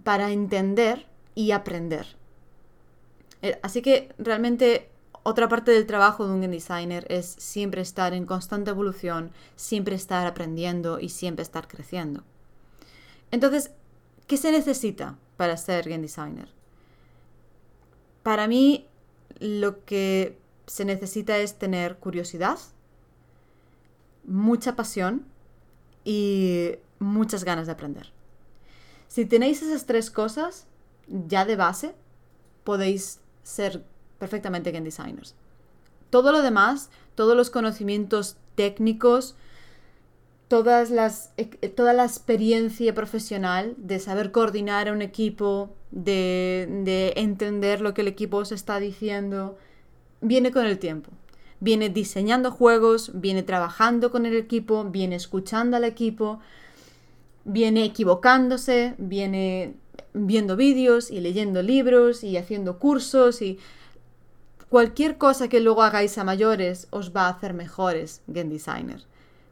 para 0.05 0.31
entender 0.31 1.07
y 1.35 1.51
aprender. 1.51 2.17
Eh, 3.43 3.59
así 3.63 3.83
que 3.83 4.15
realmente 4.19 4.89
otra 5.29 5.49
parte 5.49 5.71
del 5.71 5.87
trabajo 5.87 6.27
de 6.27 6.33
un 6.33 6.41
game 6.41 6.55
designer 6.55 7.07
es 7.09 7.27
siempre 7.27 7.83
estar 7.83 8.13
en 8.13 8.27
constante 8.27 8.71
evolución, 8.71 9.31
siempre 9.57 9.95
estar 9.95 10.27
aprendiendo 10.27 10.99
y 11.01 11.09
siempre 11.09 11.43
estar 11.43 11.69
creciendo. 11.69 12.25
Entonces, 13.31 13.71
¿Qué 14.29 14.37
se 14.37 14.53
necesita 14.53 15.17
para 15.39 15.57
ser 15.57 15.89
game 15.89 16.03
designer? 16.03 16.49
Para 18.23 18.47
mí, 18.47 18.87
lo 19.41 19.87
que 19.87 20.39
se 20.67 20.85
necesita 20.85 21.39
es 21.39 21.59
tener 21.59 21.97
curiosidad, 21.97 22.59
mucha 24.25 24.77
pasión 24.77 25.25
y 26.05 26.75
muchas 26.99 27.45
ganas 27.45 27.67
de 27.67 27.73
aprender. 27.73 28.13
Si 29.09 29.25
tenéis 29.25 29.63
esas 29.63 29.87
tres 29.87 30.11
cosas 30.11 30.67
ya 31.07 31.47
de 31.47 31.57
base, 31.57 31.95
podéis 32.65 33.21
ser 33.43 33.83
perfectamente 34.19 34.73
game 34.73 34.85
designers. 34.85 35.35
Todo 36.11 36.33
lo 36.33 36.43
demás, 36.43 36.91
todos 37.15 37.37
los 37.37 37.51
conocimientos 37.51 38.37
técnicos, 38.55 39.37
todas 40.49 40.91
las, 40.91 41.31
eh, 41.37 41.47
toda 41.69 41.93
la 41.93 42.05
experiencia 42.05 42.95
profesional 42.95 43.75
de 43.77 43.99
saber 44.01 44.33
coordinar 44.33 44.89
a 44.89 44.93
un 44.93 45.03
equipo, 45.03 45.71
de, 45.91 47.13
entender 47.17 47.81
lo 47.81 47.95
que 47.95 48.01
el 48.01 48.09
equipo 48.09 48.39
os 48.39 48.53
está 48.53 48.81
diciendo, 48.81 49.57
viene 50.21 50.51
con 50.51 50.67
el 50.67 50.79
tiempo. 50.79 51.11
Viene 51.61 51.89
diseñando 51.89 52.51
juegos, 52.51 53.11
viene 53.15 53.43
trabajando 53.43 54.11
con 54.11 54.27
el 54.27 54.37
equipo, 54.37 54.85
viene 54.85 55.17
escuchando 55.17 55.77
al 55.77 55.85
equipo, 55.85 56.41
viene 57.45 57.85
equivocándose, 57.85 58.95
viene 58.97 59.75
viendo 60.15 60.57
vídeos 60.57 61.11
y 61.11 61.21
leyendo 61.21 61.63
libros 61.63 62.23
y 62.25 62.37
haciendo 62.37 62.79
cursos 62.79 63.43
y 63.43 63.59
cualquier 64.69 65.19
cosa 65.19 65.49
que 65.49 65.61
luego 65.61 65.83
hagáis 65.83 66.19
a 66.19 66.25
mayores 66.25 66.89
os 66.91 67.15
va 67.15 67.27
a 67.27 67.31
hacer 67.31 67.55
mejores 67.55 68.23
game 68.27 68.51
designers. 68.51 69.07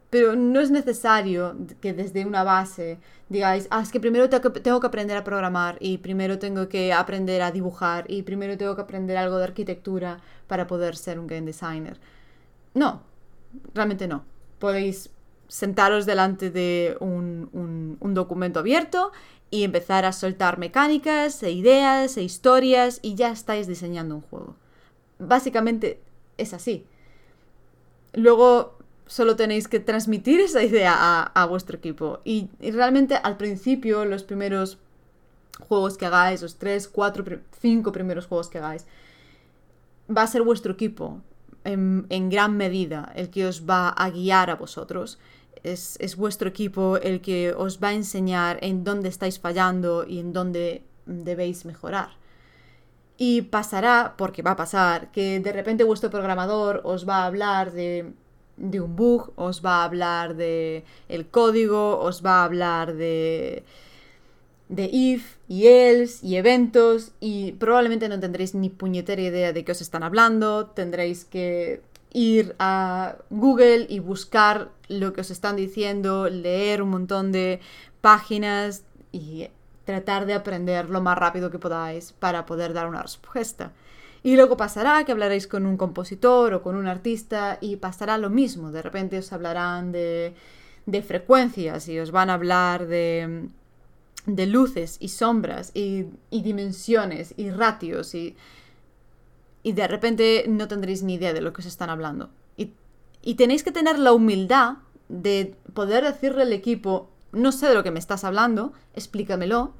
Pero 0.09 0.35
no 0.35 0.61
es 0.61 0.71
necesario 0.71 1.57
que 1.81 1.93
desde 1.93 2.25
una 2.25 2.43
base 2.43 2.99
digáis, 3.27 3.67
ah, 3.71 3.81
es 3.81 3.91
que 3.91 3.99
primero 3.99 4.29
tengo 4.29 4.79
que 4.79 4.87
aprender 4.87 5.17
a 5.17 5.23
programar 5.23 5.77
y 5.81 5.97
primero 5.97 6.39
tengo 6.39 6.69
que 6.69 6.93
aprender 6.93 7.41
a 7.41 7.51
dibujar 7.51 8.05
y 8.07 8.21
primero 8.23 8.57
tengo 8.57 8.75
que 8.75 8.81
aprender 8.81 9.17
algo 9.17 9.37
de 9.37 9.43
arquitectura 9.43 10.21
para 10.47 10.65
poder 10.65 10.95
ser 10.95 11.19
un 11.19 11.27
game 11.27 11.45
designer. 11.45 11.99
No, 12.73 13.01
realmente 13.73 14.07
no. 14.07 14.23
Podéis 14.59 15.09
sentaros 15.49 16.05
delante 16.05 16.51
de 16.51 16.95
un, 17.01 17.97
un 17.99 18.13
documento 18.13 18.59
abierto 18.59 19.11
y 19.49 19.63
empezar 19.63 20.05
a 20.05 20.13
soltar 20.13 20.57
mecánicas 20.57 21.43
e 21.43 21.51
ideas 21.51 22.17
e 22.17 22.23
historias 22.23 22.99
y 23.01 23.15
ya 23.15 23.29
estáis 23.31 23.67
diseñando 23.67 24.15
un 24.15 24.21
juego. 24.21 24.55
Básicamente 25.19 25.99
es 26.37 26.53
así. 26.53 26.85
Luego 28.13 28.77
solo 29.07 29.35
tenéis 29.35 29.67
que 29.67 29.79
transmitir 29.79 30.39
esa 30.41 30.63
idea 30.63 31.23
a, 31.23 31.45
vuestro 31.45 31.77
equipo. 31.77 32.19
Y, 32.23 32.49
realmente 32.59 33.15
al 33.15 33.37
principio, 33.37 34.05
los 34.05 34.23
primeros 34.23 34.77
juegos 35.67 35.97
que 35.97 36.05
hagáis, 36.05 36.41
los 36.41 36.57
tres, 36.57 36.87
cuatro, 36.87 37.23
cinco 37.59 37.91
primeros 37.91 38.27
juegos 38.27 38.49
que 38.49 38.59
hagáis, 38.59 38.85
va 40.15 40.23
a 40.23 40.27
ser 40.27 40.43
vuestro 40.43 40.73
equipo 40.73 41.21
en, 41.63 42.29
gran 42.29 42.55
medida 42.55 43.11
el 43.15 43.29
que 43.29 43.45
os 43.45 43.67
va 43.67 43.89
a 43.89 44.09
guiar 44.09 44.49
a 44.49 44.55
vosotros. 44.55 45.17
Es, 45.63 45.97
es, 45.99 46.15
vuestro 46.15 46.47
equipo 46.47 46.97
el 46.97 47.19
que 47.19 47.53
os 47.53 47.81
va 47.81 47.89
a 47.89 47.93
enseñar 47.93 48.59
en 48.61 48.83
dónde 48.83 49.09
estáis 49.09 49.39
fallando 49.39 50.05
y 50.07 50.19
en 50.19 50.31
dónde 50.31 50.83
debéis 51.05 51.65
mejorar. 51.65 52.09
Y 53.17 53.43
pasará, 53.43 54.15
porque 54.17 54.43
va 54.43 54.51
a 54.51 54.55
pasar, 54.55 55.11
que 55.11 55.39
de 55.39 55.51
repente 55.51 55.83
vuestro 55.83 56.09
programador 56.09 56.81
os 56.83 57.07
va 57.07 57.23
a 57.23 57.25
hablar 57.25 57.71
de 57.71 58.13
de 58.57 58.81
un 58.81 58.95
bug, 58.95 59.31
os 59.35 59.63
va 59.63 59.81
a 59.81 59.83
hablar 59.85 60.35
de 60.35 60.83
el 61.07 61.27
código, 61.27 61.99
os 61.99 62.25
va 62.25 62.41
a 62.41 62.45
hablar 62.45 62.95
de 62.95 63.63
de 64.69 64.89
if 64.91 65.37
y 65.47 65.67
else 65.67 66.25
y 66.25 66.35
eventos 66.35 67.13
y 67.21 67.53
probablemente 67.53 68.09
no 68.09 68.19
tendréis 68.19 68.53
ni 68.53 68.69
puñetera 68.69 69.21
idea 69.21 69.53
de 69.53 69.63
qué 69.63 69.71
os 69.71 69.81
están 69.81 70.03
hablando, 70.03 70.65
tendréis 70.67 71.23
que 71.23 71.81
ir 72.11 72.55
a 72.59 73.15
Google 73.29 73.85
y 73.89 73.99
buscar 73.99 74.71
lo 74.89 75.13
que 75.13 75.21
os 75.21 75.31
están 75.31 75.55
diciendo, 75.55 76.29
leer 76.29 76.81
un 76.81 76.89
montón 76.89 77.31
de 77.31 77.61
páginas 78.01 78.83
y 79.11 79.47
tratar 79.87 80.25
de 80.25 80.33
aprender 80.33 80.89
lo 80.89 80.99
más 80.99 81.17
rápido 81.17 81.49
que 81.49 81.59
podáis 81.59 82.11
para 82.11 82.45
poder 82.45 82.73
dar 82.73 82.89
una 82.89 83.01
respuesta. 83.01 83.71
Y 84.21 84.35
luego 84.35 84.57
pasará 84.57 85.05
que 85.05 85.13
hablaréis 85.13 85.47
con 85.47 85.65
un 85.65 85.77
compositor 85.77 86.53
o 86.53 86.61
con 86.61 86.75
un 86.75 86.87
artista 86.87 87.57
y 87.61 87.77
pasará 87.77 88.17
lo 88.17 88.29
mismo. 88.29 88.71
De 88.71 88.81
repente 88.81 89.17
os 89.17 89.31
hablarán 89.31 89.93
de, 89.93 90.35
de 90.85 91.01
frecuencias 91.01 91.87
y 91.87 91.97
os 91.99 92.11
van 92.11 92.29
a 92.29 92.33
hablar 92.33 92.87
de, 92.87 93.47
de 94.25 94.45
luces 94.45 94.97
y 94.99 95.07
sombras 95.07 95.71
y, 95.73 96.07
dimensiones 96.31 97.33
y 97.37 97.49
ratios 97.49 98.13
y, 98.13 98.35
y 99.63 99.71
de 99.71 99.87
repente 99.87 100.43
no 100.49 100.67
tendréis 100.67 101.01
ni 101.01 101.13
idea 101.13 101.31
de 101.31 101.39
lo 101.39 101.53
que 101.53 101.61
os 101.61 101.65
están 101.65 101.89
hablando. 101.89 102.29
Y, 102.57 102.73
y 103.21 103.35
tenéis 103.35 103.63
que 103.63 103.71
tener 103.71 103.97
la 103.99 104.11
humildad 104.11 104.79
de 105.07 105.55
poder 105.73 106.03
decirle 106.03 106.41
al 106.41 106.51
equipo, 106.51 107.09
no 107.37 107.51
sé 107.51 107.67
de 107.67 107.73
lo 107.75 107.83
que 107.83 107.91
me 107.91 107.99
estás 107.99 108.23
hablando, 108.23 108.73
explícamelo. 108.93 109.73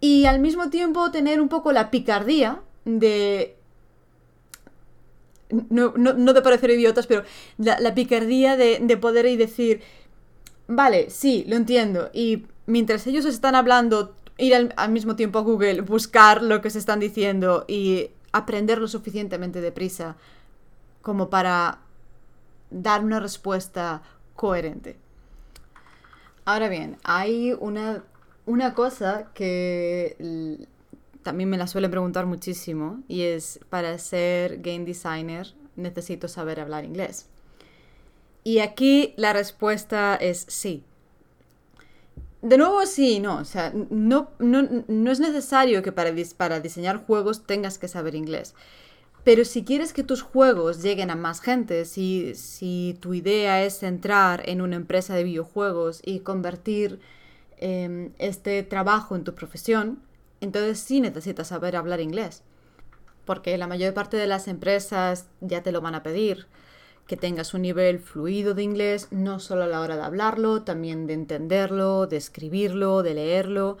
Y 0.00 0.26
al 0.26 0.40
mismo 0.40 0.70
tiempo 0.70 1.10
tener 1.10 1.40
un 1.40 1.48
poco 1.48 1.72
la 1.72 1.90
picardía 1.90 2.60
de... 2.84 3.56
No, 5.70 5.94
no, 5.96 6.32
de 6.34 6.42
parecer 6.42 6.70
idiotas, 6.70 7.06
pero 7.06 7.22
la, 7.56 7.94
picardía 7.94 8.56
de, 8.56 8.96
poder 8.98 9.24
y 9.24 9.36
decir, 9.36 9.80
vale, 10.66 11.08
sí, 11.08 11.44
lo 11.48 11.56
entiendo. 11.56 12.10
Y 12.12 12.44
mientras 12.66 13.06
ellos 13.06 13.24
están 13.24 13.54
hablando, 13.54 14.14
ir 14.36 14.54
al, 14.54 14.90
mismo 14.90 15.16
tiempo 15.16 15.38
a 15.38 15.42
Google, 15.42 15.80
buscar 15.80 16.42
lo 16.42 16.60
que 16.60 16.68
se 16.68 16.78
están 16.78 17.00
diciendo 17.00 17.64
y 17.66 18.10
aprender 18.30 18.78
lo 18.78 18.88
suficientemente 18.88 19.62
deprisa 19.62 20.16
como 21.00 21.30
para 21.30 21.78
dar 22.70 23.02
una 23.02 23.18
respuesta 23.18 24.02
coherente. 24.34 24.98
Ahora 26.48 26.70
bien, 26.70 26.96
hay 27.04 27.52
una, 27.60 28.04
una 28.46 28.72
cosa 28.72 29.28
que 29.34 30.16
también 31.22 31.50
me 31.50 31.58
la 31.58 31.66
suelen 31.66 31.90
preguntar 31.90 32.24
muchísimo 32.24 33.02
y 33.06 33.24
es, 33.24 33.60
para 33.68 33.98
ser 33.98 34.62
game 34.62 34.86
designer 34.86 35.52
necesito 35.76 36.26
saber 36.26 36.58
hablar 36.58 36.86
inglés. 36.86 37.26
Y 38.44 38.60
aquí 38.60 39.12
la 39.18 39.34
respuesta 39.34 40.16
es 40.16 40.46
sí. 40.48 40.84
De 42.40 42.56
nuevo, 42.56 42.86
sí, 42.86 43.20
no. 43.20 43.36
O 43.36 43.44
sea, 43.44 43.70
no, 43.90 44.30
no, 44.38 45.10
es 45.10 45.20
necesario 45.20 45.82
que 45.82 45.92
para, 45.92 46.14
para 46.38 46.60
diseñar 46.60 47.04
juegos 47.04 47.44
tengas 47.44 47.76
que 47.76 47.88
saber 47.88 48.14
inglés. 48.14 48.54
Pero 49.28 49.44
si 49.44 49.62
quieres 49.62 49.92
que 49.92 50.04
tus 50.04 50.22
juegos 50.22 50.80
lleguen 50.80 51.10
a 51.10 51.14
más 51.14 51.42
gente, 51.42 51.84
si, 51.84 52.34
si 52.34 52.96
tu 52.98 53.12
idea 53.12 53.62
es 53.62 53.82
entrar 53.82 54.48
en 54.48 54.62
una 54.62 54.76
empresa 54.76 55.14
de 55.14 55.22
videojuegos 55.22 56.00
y 56.02 56.20
convertir 56.20 56.98
em, 57.58 58.14
este 58.16 58.62
trabajo 58.62 59.16
en 59.16 59.24
tu 59.24 59.34
profesión, 59.34 60.00
entonces 60.40 60.78
sí 60.78 61.02
necesitas 61.02 61.48
saber 61.48 61.76
hablar 61.76 62.00
inglés. 62.00 62.42
Porque 63.26 63.58
la 63.58 63.66
mayor 63.66 63.92
parte 63.92 64.16
de 64.16 64.26
las 64.26 64.48
empresas 64.48 65.26
ya 65.42 65.62
te 65.62 65.72
lo 65.72 65.82
van 65.82 65.94
a 65.94 66.02
pedir 66.02 66.46
que 67.06 67.18
tengas 67.18 67.52
un 67.52 67.60
nivel 67.60 67.98
fluido 67.98 68.54
de 68.54 68.62
inglés, 68.62 69.08
no 69.10 69.40
solo 69.40 69.64
a 69.64 69.66
la 69.66 69.82
hora 69.82 69.96
de 69.96 70.04
hablarlo, 70.04 70.62
también 70.62 71.06
de 71.06 71.12
entenderlo, 71.12 72.06
de 72.06 72.16
escribirlo, 72.16 73.02
de 73.02 73.12
leerlo, 73.12 73.76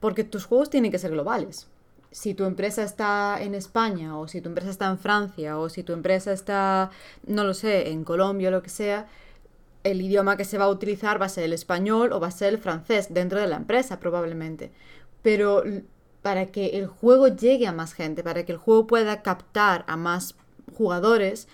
porque 0.00 0.24
tus 0.24 0.44
juegos 0.44 0.70
tienen 0.70 0.90
que 0.90 0.98
ser 0.98 1.12
globales. 1.12 1.68
Si 2.14 2.32
tu 2.32 2.44
empresa 2.44 2.84
está 2.84 3.38
en 3.40 3.56
España, 3.56 4.16
o 4.16 4.28
si 4.28 4.40
tu 4.40 4.48
empresa 4.48 4.70
está 4.70 4.88
en 4.88 4.98
Francia, 5.00 5.58
o 5.58 5.68
si 5.68 5.82
tu 5.82 5.92
empresa 5.92 6.32
está, 6.32 6.92
no 7.26 7.42
lo 7.42 7.54
sé, 7.54 7.90
en 7.90 8.04
Colombia 8.04 8.50
o 8.50 8.52
lo 8.52 8.62
que 8.62 8.70
sea, 8.70 9.08
el 9.82 10.00
idioma 10.00 10.36
que 10.36 10.44
se 10.44 10.56
va 10.56 10.66
a 10.66 10.68
utilizar 10.68 11.20
va 11.20 11.26
a 11.26 11.28
ser 11.28 11.42
el 11.42 11.52
español 11.52 12.12
o 12.12 12.20
va 12.20 12.28
a 12.28 12.30
ser 12.30 12.50
el 12.50 12.58
francés 12.58 13.12
dentro 13.12 13.40
de 13.40 13.48
la 13.48 13.56
empresa 13.56 13.98
probablemente. 13.98 14.70
Pero 15.22 15.64
para 16.22 16.52
que 16.52 16.78
el 16.78 16.86
juego 16.86 17.26
llegue 17.26 17.66
a 17.66 17.72
más 17.72 17.94
gente, 17.94 18.22
para 18.22 18.44
que 18.44 18.52
el 18.52 18.58
juego 18.58 18.86
pueda 18.86 19.22
captar 19.22 19.84
a 19.88 19.96
más 19.96 20.36
jugadores, 20.78 21.48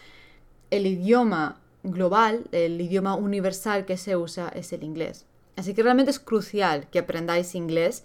el 0.71 0.87
idioma 0.87 1.59
global, 1.85 2.45
el 2.53 2.79
idioma 2.79 3.15
universal 3.15 3.87
que 3.87 3.97
se 3.97 4.15
usa 4.15 4.51
es 4.55 4.75
el 4.75 4.85
inglés. 4.85 5.25
Así 5.57 5.73
que 5.73 5.83
realmente 5.83 6.11
es 6.11 6.21
crucial 6.21 6.87
que 6.91 6.99
aprendáis 6.99 7.55
inglés, 7.55 8.05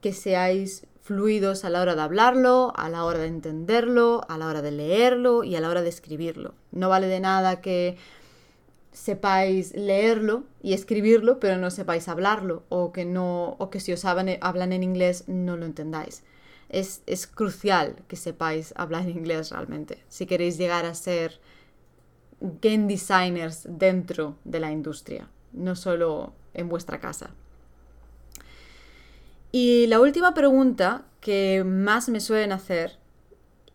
que 0.00 0.12
seáis 0.12 0.86
fluidos 1.06 1.64
a 1.64 1.70
la 1.70 1.80
hora 1.80 1.94
de 1.94 2.02
hablarlo, 2.02 2.72
a 2.74 2.88
la 2.88 3.04
hora 3.04 3.20
de 3.20 3.28
entenderlo, 3.28 4.22
a 4.28 4.36
la 4.38 4.48
hora 4.48 4.60
de 4.60 4.72
leerlo 4.72 5.44
y 5.44 5.54
a 5.54 5.60
la 5.60 5.70
hora 5.70 5.82
de 5.82 5.88
escribirlo. 5.88 6.54
No 6.72 6.88
vale 6.88 7.06
de 7.06 7.20
nada 7.20 7.60
que 7.60 7.96
sepáis 8.92 9.72
leerlo 9.76 10.42
y 10.62 10.72
escribirlo, 10.72 11.38
pero 11.38 11.58
no 11.58 11.70
sepáis 11.70 12.08
hablarlo, 12.08 12.64
o 12.70 12.92
que 12.92 13.04
no, 13.04 13.54
o 13.58 13.70
que 13.70 13.78
si 13.78 13.92
os 13.92 14.04
hablan, 14.04 14.72
en 14.72 14.82
inglés 14.82 15.24
no 15.28 15.56
lo 15.56 15.64
entendáis. 15.64 16.24
Es, 16.70 17.02
es 17.06 17.28
crucial 17.28 18.02
que 18.08 18.16
sepáis 18.16 18.74
hablar 18.76 19.08
inglés 19.08 19.50
realmente, 19.50 20.02
si 20.08 20.26
queréis 20.26 20.58
llegar 20.58 20.84
a 20.86 20.94
ser 20.94 21.40
game 22.40 22.88
designers 22.88 23.64
dentro 23.68 24.38
de 24.44 24.58
la 24.58 24.72
industria, 24.72 25.28
no 25.52 25.76
solo 25.76 26.32
en 26.52 26.68
vuestra 26.68 26.98
casa. 26.98 27.30
Y 29.58 29.86
la 29.86 30.00
última 30.00 30.34
pregunta 30.34 31.06
que 31.22 31.64
más 31.64 32.10
me 32.10 32.20
suelen 32.20 32.52
hacer 32.52 32.98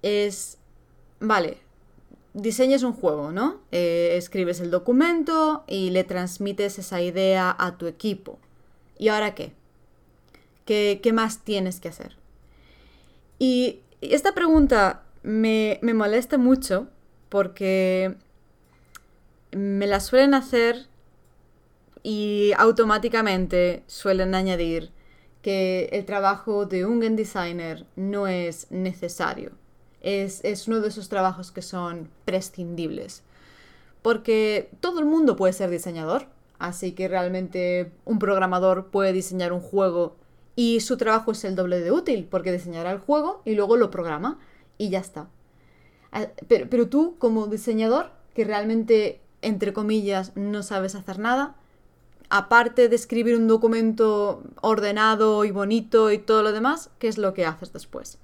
es, 0.04 0.60
vale, 1.20 1.58
diseñas 2.36 2.84
un 2.84 2.94
juego, 2.94 3.32
¿no? 3.32 3.62
Eh, 3.72 4.12
escribes 4.16 4.60
el 4.60 4.70
documento 4.70 5.64
y 5.66 5.90
le 5.90 6.04
transmites 6.04 6.78
esa 6.78 7.02
idea 7.02 7.56
a 7.58 7.80
tu 7.80 7.88
equipo. 7.88 8.38
¿Y 9.00 9.08
ahora 9.08 9.34
qué? 9.34 9.54
¿Qué, 10.66 11.00
qué 11.02 11.14
más 11.14 11.44
tienes 11.44 11.80
que 11.80 11.90
hacer? 11.90 12.16
Y 13.40 13.80
esta 14.02 14.36
pregunta 14.36 15.02
me, 15.24 15.80
me 15.82 15.96
molesta 15.96 16.38
mucho 16.38 16.90
porque 17.28 18.18
me 19.52 19.88
la 19.88 20.00
suelen 20.00 20.36
hacer 20.36 20.86
y 22.04 22.52
automáticamente 22.56 23.82
suelen 23.88 24.36
añadir 24.36 24.92
que 25.42 25.90
el 25.92 26.06
trabajo 26.06 26.66
de 26.66 26.86
un 26.86 27.00
game 27.00 27.16
designer 27.16 27.86
no 27.96 28.28
es 28.28 28.70
necesario. 28.72 29.52
Es, 30.02 30.44
es, 30.44 30.68
uno 30.68 30.82
de 30.82 30.90
esos 30.90 31.10
trabajos 31.10 31.52
que 31.52 31.62
son 31.62 32.10
prescindibles. 32.26 33.24
Porque 34.02 34.70
todo 34.80 35.00
el 35.00 35.06
mundo 35.06 35.36
puede 35.36 35.54
ser 35.54 35.70
diseñador, 35.70 36.28
así 36.58 36.94
que 36.94 37.08
realmente 37.08 37.92
un 38.06 38.20
programador 38.20 38.88
puede 38.88 39.14
diseñar 39.14 39.54
un 39.54 39.62
juego 39.62 40.16
y 40.56 40.80
su 40.80 40.98
trabajo 40.98 41.32
es 41.32 41.44
el 41.44 41.56
doble 41.56 41.80
de 41.80 41.92
útil, 41.92 42.28
porque 42.30 42.52
diseñará 42.52 42.92
el 42.92 43.00
juego 43.00 43.42
y 43.46 43.54
luego 43.56 43.78
lo 43.78 43.92
programa 43.92 44.40
y 44.78 44.90
ya 44.90 45.00
está. 45.00 45.30
Ah, 46.12 46.28
pero, 46.48 46.68
pero 46.70 46.88
tú, 46.88 47.16
como 47.20 47.48
diseñador, 47.48 48.12
que 48.34 48.44
realmente 48.44 49.22
entre 49.42 49.74
comillas, 49.74 50.36
no 50.36 50.64
sabes 50.64 50.96
hacer 50.96 51.20
nada, 51.20 51.56
aparte 52.32 52.88
de 52.88 52.96
escribir 52.96 53.36
un 53.36 53.48
documento 53.48 54.42
ordenado 54.62 55.44
y 55.44 55.52
bonito 55.52 56.12
y 56.12 56.18
todo 56.18 56.42
lo 56.42 56.54
demás, 56.54 56.90
¿qué 56.98 57.10
es 57.10 57.18
lo 57.18 57.34
que 57.34 57.46
haces 57.46 57.74
después? 57.74 58.18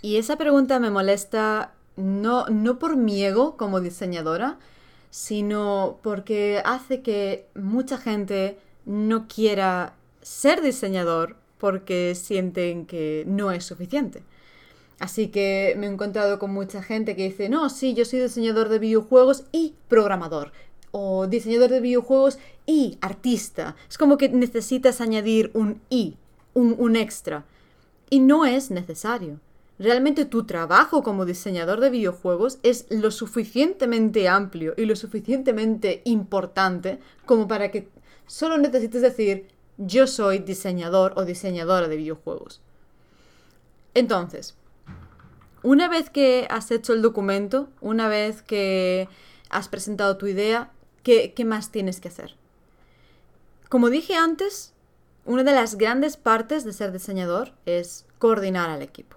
Y 0.00 0.16
esa 0.16 0.36
pregunta 0.36 0.78
me 0.78 0.90
molesta 0.90 1.74
no, 1.96 2.46
no 2.46 2.78
por 2.78 2.96
mi 2.96 3.22
ego 3.24 3.56
como 3.56 3.80
diseñadora, 3.80 4.58
sino 5.10 5.98
porque 6.02 6.62
hace 6.64 7.02
que 7.02 7.48
mucha 7.56 7.98
gente 7.98 8.58
no 8.86 9.26
quiera 9.26 9.94
ser 10.22 10.62
diseñador 10.62 11.36
porque 11.58 12.14
sienten 12.14 12.86
que 12.86 13.24
no 13.26 13.50
es 13.50 13.64
suficiente. 13.64 14.22
Así 15.00 15.28
que 15.28 15.74
me 15.78 15.86
he 15.86 15.90
encontrado 15.90 16.38
con 16.38 16.52
mucha 16.52 16.82
gente 16.82 17.16
que 17.16 17.24
dice, 17.24 17.48
no, 17.48 17.70
sí, 17.70 17.94
yo 17.94 18.04
soy 18.04 18.20
diseñador 18.20 18.68
de 18.68 18.78
videojuegos 18.78 19.44
y 19.50 19.74
programador. 19.88 20.52
O 20.90 21.26
diseñador 21.26 21.70
de 21.70 21.80
videojuegos 21.80 22.38
y 22.66 22.98
artista. 23.00 23.76
Es 23.88 23.98
como 23.98 24.18
que 24.18 24.28
necesitas 24.28 25.00
añadir 25.00 25.50
un 25.54 25.80
y, 25.90 26.16
un, 26.54 26.74
un 26.78 26.96
extra. 26.96 27.44
Y 28.10 28.20
no 28.20 28.44
es 28.44 28.70
necesario. 28.70 29.40
Realmente 29.78 30.24
tu 30.24 30.44
trabajo 30.44 31.02
como 31.04 31.24
diseñador 31.24 31.80
de 31.80 31.90
videojuegos 31.90 32.58
es 32.64 32.86
lo 32.90 33.12
suficientemente 33.12 34.28
amplio 34.28 34.74
y 34.76 34.86
lo 34.86 34.96
suficientemente 34.96 36.02
importante 36.04 36.98
como 37.26 37.46
para 37.46 37.70
que 37.70 37.88
solo 38.26 38.58
necesites 38.58 39.02
decir 39.02 39.46
yo 39.76 40.08
soy 40.08 40.40
diseñador 40.40 41.12
o 41.16 41.24
diseñadora 41.24 41.86
de 41.86 41.96
videojuegos. 41.96 42.60
Entonces, 43.94 44.56
una 45.62 45.88
vez 45.88 46.10
que 46.10 46.46
has 46.50 46.70
hecho 46.72 46.92
el 46.92 47.02
documento, 47.02 47.68
una 47.80 48.08
vez 48.08 48.42
que 48.42 49.08
has 49.50 49.68
presentado 49.68 50.16
tu 50.16 50.26
idea, 50.26 50.72
¿qué, 51.34 51.44
más 51.44 51.70
tienes 51.70 52.00
que 52.00 52.08
hacer? 52.08 52.34
Como 53.70 53.88
dije 53.88 54.14
antes, 54.14 54.74
una 55.24 55.42
de 55.42 55.52
las 55.52 55.76
grandes 55.76 56.16
partes 56.16 56.64
de 56.64 56.72
ser 56.72 56.92
diseñador 56.92 57.52
es 57.64 58.04
coordinar 58.18 58.68
al 58.68 58.82
equipo. 58.82 59.16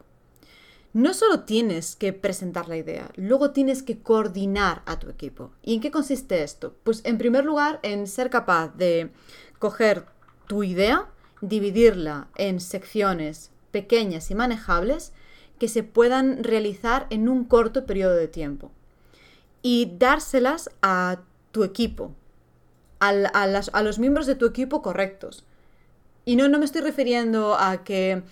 No 0.94 1.14
solo 1.14 1.42
tienes 1.42 1.96
que 1.96 2.14
presentar 2.14 2.68
la 2.68 2.78
idea, 2.78 3.12
luego 3.16 3.52
tienes 3.52 3.84
que 3.84 4.00
coordinar 4.00 4.82
a 4.86 5.00
tu 5.00 5.10
equipo. 5.10 5.52
¿Y 5.64 5.74
en 5.74 5.82
qué 5.82 5.92
consiste 5.92 6.44
esto? 6.44 6.76
Pues 6.84 7.02
en 7.06 7.18
primer 7.18 7.46
lugar 7.46 7.80
en 7.84 8.08
ser 8.08 8.30
capaz 8.30 8.76
de 8.76 9.10
coger 9.60 10.06
tu 10.48 10.64
idea, 10.64 11.10
dividirla 11.42 12.28
en 12.36 12.60
secciones 12.60 13.52
pequeñas 13.72 14.32
y 14.32 14.36
manejables 14.36 15.14
que 15.60 15.68
se 15.68 15.84
puedan 15.84 16.44
realizar 16.44 17.08
en 17.10 17.30
un 17.30 17.46
corto 17.46 17.86
periodo 17.86 18.16
de 18.16 18.28
tiempo 18.28 18.72
y 19.62 19.94
dárselas 19.98 20.70
a 20.82 21.20
tu 21.52 21.64
equipo, 21.64 22.14
a, 23.00 23.82
los 23.82 24.00
miembros 24.00 24.28
de 24.28 24.36
tu 24.36 24.46
equipo 24.46 24.82
correctos. 24.82 25.44
Y 26.24 26.36
no, 26.36 26.48
no 26.48 26.60
me 26.60 26.66
estoy 26.66 26.82
refiriendo 26.82 27.56
a 27.56 27.84
que, 27.84 28.24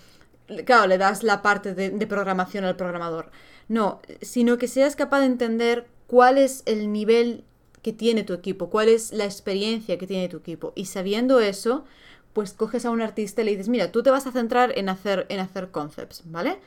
claro, 0.65 0.87
le 0.87 0.97
das 0.97 1.23
la 1.23 1.41
parte 1.41 1.73
de, 1.73 2.07
programación 2.07 2.65
al 2.65 2.75
programador. 2.75 3.31
No, 3.67 4.01
sino 4.21 4.57
que 4.57 4.67
seas 4.67 4.95
capaz 4.95 5.19
de 5.21 5.25
entender 5.25 5.87
cuál 6.07 6.37
es 6.37 6.63
el 6.65 6.91
nivel 6.91 7.43
que 7.81 7.93
tiene 7.93 8.23
tu 8.23 8.33
equipo, 8.33 8.69
cuál 8.69 8.89
es 8.89 9.11
la 9.11 9.25
experiencia 9.25 9.97
que 9.97 10.07
tiene 10.07 10.29
tu 10.29 10.37
equipo. 10.37 10.73
Y 10.75 10.85
sabiendo 10.85 11.39
eso, 11.39 11.85
pues 12.33 12.53
coges 12.53 12.85
a 12.85 12.91
un 12.91 13.01
artista 13.01 13.41
y 13.41 13.45
le 13.45 13.51
dices, 13.51 13.69
mira, 13.69 13.91
tú 13.91 14.03
te 14.03 14.11
vas 14.11 14.27
a 14.27 14.31
centrar 14.31 14.77
en 14.77 14.89
hacer, 14.89 15.25
en 15.29 15.39
hacer 15.39 15.71
concepts, 15.71 16.23
¿vale? 16.25 16.59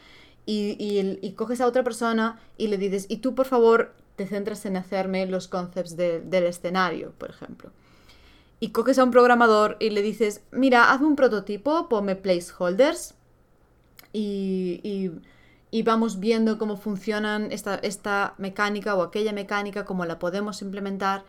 y, 0.46 1.32
coges 1.36 1.60
a 1.60 1.66
otra 1.66 1.84
persona 1.84 2.40
y 2.56 2.68
le 2.68 2.78
dices, 2.78 3.06
y 3.08 3.18
tú 3.18 3.34
por 3.34 3.46
favor 3.46 3.92
te 4.16 4.26
centras 4.26 4.64
en 4.66 4.76
hacerme 4.76 5.26
los 5.26 5.48
concepts 5.48 5.96
del 5.96 6.44
escenario, 6.44 7.12
por 7.18 7.30
ejemplo. 7.30 7.70
Y 8.60 8.70
coges 8.70 8.98
a 8.98 9.04
un 9.04 9.10
programador 9.10 9.76
y 9.80 9.90
le 9.90 10.02
dices, 10.02 10.42
mira, 10.52 10.92
hazme 10.92 11.08
un 11.08 11.16
prototipo, 11.16 11.88
ponme 11.88 12.14
placeholders 12.14 13.14
y, 14.12 15.10
y, 15.70 15.82
vamos 15.82 16.20
viendo 16.20 16.58
cómo 16.58 16.76
funcionan 16.76 17.50
esta, 17.50 18.34
mecánica 18.38 18.94
o 18.94 19.02
aquella 19.02 19.32
mecánica, 19.32 19.84
cómo 19.84 20.04
la 20.04 20.18
podemos 20.18 20.62
implementar. 20.62 21.24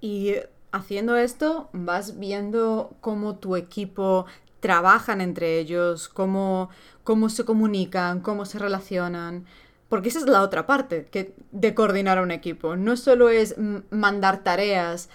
Y 0.00 0.34
haciendo 0.72 1.16
esto 1.16 1.68
vas 1.72 2.18
viendo 2.18 2.96
cómo 3.00 3.36
tu 3.36 3.54
equipo 3.56 4.26
trabajan 4.60 5.20
entre 5.20 5.58
ellos, 5.58 6.08
cómo, 6.08 6.70
cómo 7.04 7.28
se 7.28 7.44
comunican, 7.44 8.20
cómo 8.20 8.44
se 8.46 8.58
relacionan. 8.58 9.44
Porque 9.92 10.08
esa 10.08 10.20
es 10.20 10.24
la 10.24 10.40
otra 10.40 10.66
parte 10.66 11.04
que, 11.10 11.34
de 11.50 11.74
coordinar 11.74 12.16
a 12.16 12.22
un 12.22 12.30
equipo. 12.30 12.76
No 12.76 12.96
solo 12.96 13.28
es 13.28 13.56
mandar 13.90 14.42
tareas 14.42 15.10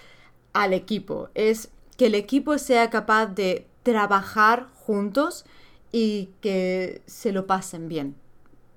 al 0.52 0.72
equipo, 0.72 1.30
es 1.34 1.70
que 1.96 2.06
el 2.06 2.14
equipo 2.14 2.56
sea 2.58 2.88
capaz 2.88 3.26
de 3.26 3.66
trabajar 3.82 4.68
juntos 4.74 5.44
y 5.90 6.28
que 6.40 7.02
se 7.06 7.32
lo 7.32 7.48
pasen 7.48 7.88
bien. 7.88 8.14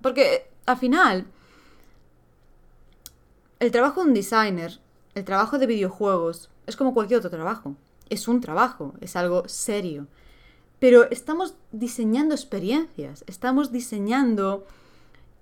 Porque 0.02 0.50
al 0.66 0.78
final, 0.78 1.28
el 3.60 3.70
trabajo 3.70 4.02
de 4.02 4.08
un 4.08 4.16
designer, 4.16 4.80
el 5.14 5.24
trabajo 5.24 5.60
de 5.60 5.68
videojuegos, 5.68 6.50
es 6.66 6.76
como 6.76 6.96
cualquier 6.96 7.20
otro 7.20 7.30
trabajo. 7.30 7.76
Es 8.10 8.28
un 8.28 8.42
trabajo, 8.42 8.96
es 9.02 9.16
algo 9.16 9.48
serio. 9.48 10.08
Pero 10.80 11.12
estamos 11.12 11.54
diseñando 11.72 12.34
experiencias, 12.34 13.24
estamos 13.28 13.72
diseñando 13.72 14.66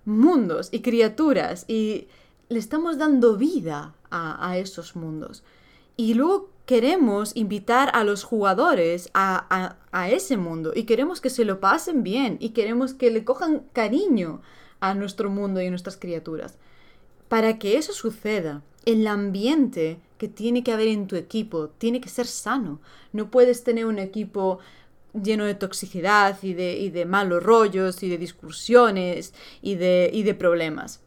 mundos 0.10 0.70
y 0.72 0.82
criaturas 0.82 1.66
y 1.68 2.08
le 2.50 2.60
estamos 2.60 2.98
dando 2.98 3.38
vida 3.38 3.94
a, 4.12 4.58
esos 4.58 4.96
mundos. 4.96 5.44
Y 5.96 6.16
luego 6.16 6.50
queremos 6.66 7.36
invitar 7.36 7.92
a 7.94 8.04
los 8.04 8.24
jugadores 8.24 9.10
a, 9.14 9.76
a, 9.92 10.10
ese 10.10 10.36
mundo 10.36 10.72
y 10.76 10.84
queremos 10.84 11.22
que 11.22 11.30
se 11.30 11.46
lo 11.46 11.60
pasen 11.60 12.04
bien 12.04 12.38
y 12.40 12.50
queremos 12.50 12.94
que 12.94 13.12
le 13.12 13.24
cojan 13.24 13.64
cariño 13.72 14.42
a 14.80 14.96
nuestro 14.96 15.30
mundo 15.30 15.62
y 15.62 15.68
a 15.68 15.70
nuestras 15.70 15.98
criaturas. 15.98 16.58
Para 17.28 17.60
que 17.60 17.78
eso 17.78 17.94
suceda, 17.94 18.64
el 18.86 19.06
ambiente 19.06 20.00
que 20.18 20.28
tiene 20.28 20.64
que 20.64 20.72
haber 20.72 20.88
en 20.88 21.06
tu 21.06 21.16
equipo 21.16 21.70
tiene 21.70 22.02
que 22.02 22.10
ser 22.10 22.26
sano. 22.26 22.80
No 23.14 23.30
puedes 23.30 23.64
tener 23.64 23.86
un 23.86 24.00
equipo 24.00 24.60
lleno 25.14 25.46
de 25.46 25.56
toxicidad 25.56 26.38
y 26.42 26.54
de, 26.54 26.78
y 26.78 26.90
de 26.90 27.06
malos 27.06 27.44
rollos 27.44 28.04
y 28.04 28.10
de 28.10 28.18
discusiones 28.18 29.34
y 29.62 29.76
de, 29.76 30.10
y 30.14 30.24
de 30.24 30.36
problemas. 30.36 31.02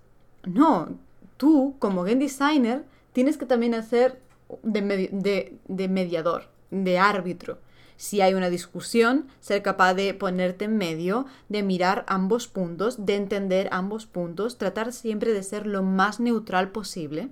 No, 0.44 0.98
tú 1.36 1.76
como 1.78 2.02
game 2.02 2.16
designer 2.16 2.84
tienes 3.12 3.36
que 3.36 3.46
también 3.46 3.74
hacer 3.74 4.20
de, 4.62 5.58
de, 5.66 5.88
mediador, 5.88 6.48
de 6.70 6.98
árbitro. 6.98 7.58
Si 7.96 8.20
hay 8.20 8.34
una 8.34 8.50
discusión, 8.50 9.28
ser 9.40 9.62
capaz 9.62 9.94
de 9.94 10.12
ponerte 10.14 10.64
en 10.64 10.76
medio, 10.76 11.26
de 11.48 11.62
mirar 11.62 12.04
ambos 12.08 12.48
puntos, 12.48 13.06
de 13.06 13.14
entender 13.16 13.68
ambos 13.70 14.06
puntos, 14.06 14.58
tratar 14.58 14.92
siempre 14.92 15.32
de 15.32 15.42
ser 15.42 15.66
lo 15.66 15.82
más 15.82 16.18
neutral 16.18 16.70
posible 16.72 17.28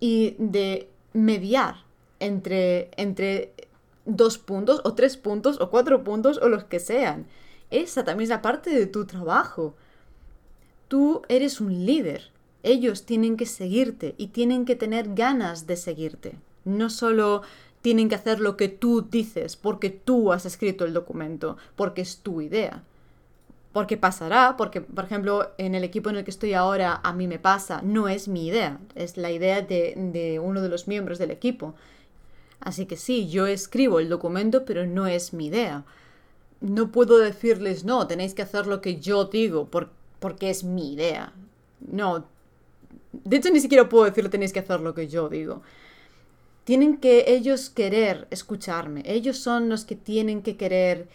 y 0.00 0.34
de 0.38 0.90
mediar 1.14 1.76
entre, 2.20 2.90
entre 2.96 3.54
dos 4.04 4.38
puntos 4.38 4.80
o 4.84 4.94
tres 4.94 5.16
puntos 5.16 5.60
o 5.60 5.70
cuatro 5.70 6.04
puntos 6.04 6.38
o 6.38 6.48
los 6.48 6.64
que 6.64 6.80
sean. 6.80 7.26
Esa 7.70 8.04
también 8.04 8.24
es 8.24 8.28
la 8.28 8.42
parte 8.42 8.70
de 8.70 8.86
tu 8.86 9.06
trabajo. 9.06 9.74
Tú 10.88 11.22
eres 11.28 11.60
un 11.60 11.86
líder. 11.86 12.30
Ellos 12.62 13.06
tienen 13.06 13.36
que 13.36 13.46
seguirte 13.46 14.14
y 14.18 14.28
tienen 14.28 14.64
que 14.64 14.76
tener 14.76 15.14
ganas 15.14 15.66
de 15.66 15.76
seguirte. 15.76 16.36
No 16.64 16.90
solo 16.90 17.42
tienen 17.80 18.08
que 18.08 18.14
hacer 18.14 18.40
lo 18.40 18.56
que 18.56 18.68
tú 18.68 19.02
dices 19.02 19.56
porque 19.56 19.90
tú 19.90 20.32
has 20.32 20.46
escrito 20.46 20.84
el 20.84 20.94
documento, 20.94 21.56
porque 21.76 22.02
es 22.02 22.18
tu 22.18 22.40
idea. 22.40 22.84
Porque 23.72 23.96
pasará, 23.96 24.56
porque, 24.58 24.82
por 24.82 25.04
ejemplo, 25.04 25.50
en 25.56 25.74
el 25.74 25.82
equipo 25.82 26.10
en 26.10 26.16
el 26.16 26.24
que 26.24 26.30
estoy 26.30 26.52
ahora, 26.52 27.00
a 27.02 27.12
mí 27.14 27.26
me 27.26 27.38
pasa, 27.38 27.80
no 27.82 28.06
es 28.06 28.28
mi 28.28 28.46
idea, 28.46 28.78
es 28.94 29.16
la 29.16 29.30
idea 29.30 29.62
de, 29.62 29.94
de 30.12 30.38
uno 30.38 30.60
de 30.60 30.68
los 30.68 30.86
miembros 30.88 31.18
del 31.18 31.30
equipo. 31.30 31.74
Así 32.64 32.86
que 32.86 32.96
sí, 32.96 33.28
yo 33.28 33.46
escribo 33.46 33.98
el 33.98 34.08
documento, 34.08 34.64
pero 34.64 34.86
no 34.86 35.06
es 35.08 35.32
mi 35.32 35.46
idea. 35.46 35.84
No 36.60 36.92
puedo 36.92 37.18
decirles, 37.18 37.84
no, 37.84 38.06
tenéis 38.06 38.34
que 38.34 38.42
hacer 38.42 38.68
lo 38.68 38.80
que 38.80 39.00
yo 39.00 39.24
digo, 39.24 39.68
porque 39.68 40.48
es 40.48 40.62
mi 40.62 40.92
idea. 40.92 41.32
No. 41.80 42.24
De 43.12 43.36
hecho, 43.36 43.50
ni 43.50 43.58
siquiera 43.58 43.88
puedo 43.88 44.04
decirle 44.04 44.30
tenéis 44.30 44.52
que 44.52 44.60
hacer 44.60 44.80
lo 44.80 44.94
que 44.94 45.08
yo 45.08 45.28
digo. 45.28 45.62
Tienen 46.62 46.98
que 46.98 47.24
ellos 47.26 47.68
querer 47.68 48.28
escucharme. 48.30 49.02
Ellos 49.06 49.38
son 49.38 49.68
los 49.68 49.84
que 49.84 49.96
tienen 49.96 50.42
que 50.42 50.56
querer 50.56 51.08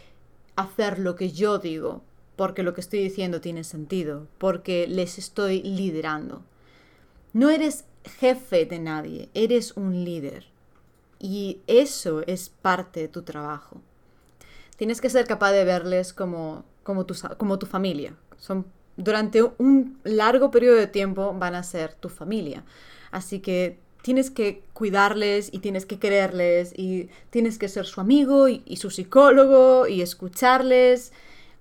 hacer 0.57 0.99
lo 0.99 1.15
que 1.15 1.31
yo 1.31 1.59
digo, 1.59 2.01
porque 2.35 2.63
lo 2.63 2.73
que 2.73 2.81
estoy 2.81 2.99
diciendo 2.99 3.39
tiene 3.39 3.63
sentido, 3.63 4.27
porque 4.37 4.85
les 4.87 5.17
estoy 5.17 5.63
liderando. 5.63 6.43
No 7.31 7.49
eres 7.49 7.85
jefe 8.19 8.65
de 8.65 8.79
nadie, 8.79 9.29
eres 9.33 9.77
un 9.77 10.03
líder. 10.03 10.56
Y 11.19 11.61
eso 11.67 12.23
es 12.27 12.49
parte 12.49 13.01
de 13.01 13.07
tu 13.07 13.23
trabajo. 13.23 13.81
Tienes 14.77 15.01
que 15.01 15.09
ser 15.09 15.25
capaz 15.25 15.51
de 15.51 15.63
verles 15.63 16.13
como, 16.13 16.63
como, 16.83 17.05
tu, 17.05 17.15
como 17.37 17.57
tu 17.57 17.65
familia. 17.65 18.15
Son, 18.37 18.65
durante 18.95 19.41
un 19.43 19.99
largo 20.03 20.51
periodo 20.51 20.75
de 20.75 20.87
tiempo 20.87 21.33
van 21.37 21.55
a 21.55 21.63
ser 21.63 21.93
tu 21.95 22.09
familia. 22.09 22.63
Así 23.11 23.39
que 23.39 23.79
tienes 24.03 24.29
que 24.29 24.63
cuidarles 24.73 25.49
y 25.51 25.59
tienes 25.59 25.85
que 25.85 25.99
quererles 25.99 26.73
y 26.77 27.09
tienes 27.29 27.57
que 27.57 27.67
ser 27.67 27.85
su 27.85 27.99
amigo 27.99 28.47
y, 28.47 28.61
y, 28.65 28.77
su 28.77 28.91
psicólogo 28.91 29.87
y 29.87 30.01
escucharles, 30.01 31.11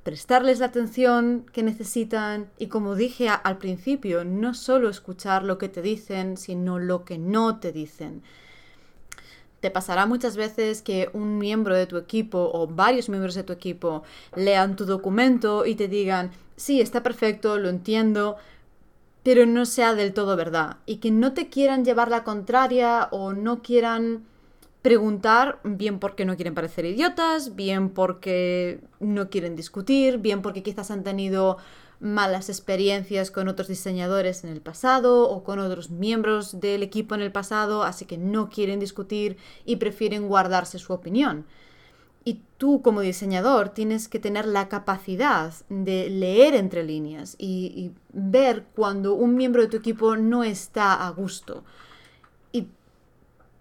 prestarles 0.02 0.60
la 0.60 0.66
atención 0.66 1.46
que 1.52 1.62
necesitan 1.62 2.48
y 2.58 2.68
como 2.68 2.94
dije 2.94 3.28
al 3.28 3.58
principio, 3.58 4.24
no 4.24 4.54
solo 4.54 4.88
escuchar 4.88 5.42
lo 5.42 5.58
que 5.58 5.68
te 5.68 5.82
dicen, 5.82 6.36
sino 6.36 6.78
lo 6.78 7.04
que 7.04 7.18
no 7.18 7.58
te 7.58 7.72
dicen. 7.72 8.22
Te 9.66 9.72
pasará 9.72 10.06
muchas 10.06 10.36
veces 10.36 10.80
que 10.80 11.10
un 11.12 11.38
miembro 11.38 11.74
de 11.74 11.88
tu 11.88 11.96
equipo 11.96 12.52
o 12.54 12.68
varios 12.68 13.08
miembros 13.08 13.34
de 13.34 13.42
tu 13.42 13.52
equipo 13.52 14.04
lean 14.36 14.76
tu 14.76 14.84
documento 14.84 15.66
y 15.66 15.74
te 15.74 15.88
digan, 15.88 16.30
sí, 16.54 16.80
está 16.80 17.02
perfecto, 17.02 17.58
lo 17.58 17.68
entiendo, 17.68 18.36
pero 19.24 19.44
no 19.44 19.66
sea 19.66 19.96
del 19.96 20.14
todo 20.14 20.36
verdad. 20.36 20.76
Y 20.86 20.98
que 20.98 21.10
no 21.10 21.32
te 21.32 21.48
quieran 21.48 21.84
llevar 21.84 22.10
la 22.10 22.22
contraria 22.22 23.08
o 23.10 23.32
no 23.32 23.60
quieran 23.60 24.22
preguntar, 24.82 25.58
bien 25.64 25.98
porque 25.98 26.24
no 26.24 26.36
quieren 26.36 26.54
parecer 26.54 26.84
idiotas, 26.84 27.56
bien 27.56 27.88
porque 27.88 28.78
no 29.00 29.30
quieren 29.30 29.56
discutir, 29.56 30.18
bien 30.18 30.42
porque 30.42 30.62
quizás 30.62 30.92
han 30.92 31.02
tenido 31.02 31.56
malas 32.00 32.48
experiencias 32.48 33.30
con 33.30 33.48
otros 33.48 33.68
diseñadores 33.68 34.44
en 34.44 34.50
el 34.50 34.60
pasado 34.60 35.28
o 35.28 35.44
con 35.44 35.58
otros 35.58 35.90
miembros 35.90 36.60
del 36.60 36.82
equipo 36.82 37.14
en 37.14 37.22
el 37.22 37.32
pasado, 37.32 37.82
así 37.82 38.04
que 38.04 38.18
no 38.18 38.48
quieren 38.50 38.80
discutir 38.80 39.36
y 39.64 39.76
prefieren 39.76 40.28
guardarse 40.28 40.78
su 40.78 40.92
opinión. 40.92 41.46
Y 42.24 42.42
tú 42.58 42.82
como 42.82 43.02
diseñador 43.02 43.68
tienes 43.68 44.08
que 44.08 44.18
tener 44.18 44.46
la 44.46 44.68
capacidad 44.68 45.54
de 45.68 46.10
leer 46.10 46.54
entre 46.54 46.82
líneas 46.82 47.36
y, 47.38 47.92
ver 48.12 48.64
cuando 48.74 49.14
un 49.14 49.36
miembro 49.36 49.62
de 49.62 49.68
tu 49.68 49.76
equipo 49.76 50.16
no 50.16 50.42
está 50.42 51.06
a 51.06 51.10
gusto. 51.10 51.62
Y 52.50 52.66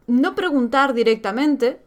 no 0.08 0.34
preguntar 0.34 0.94
directamente, 0.94 1.80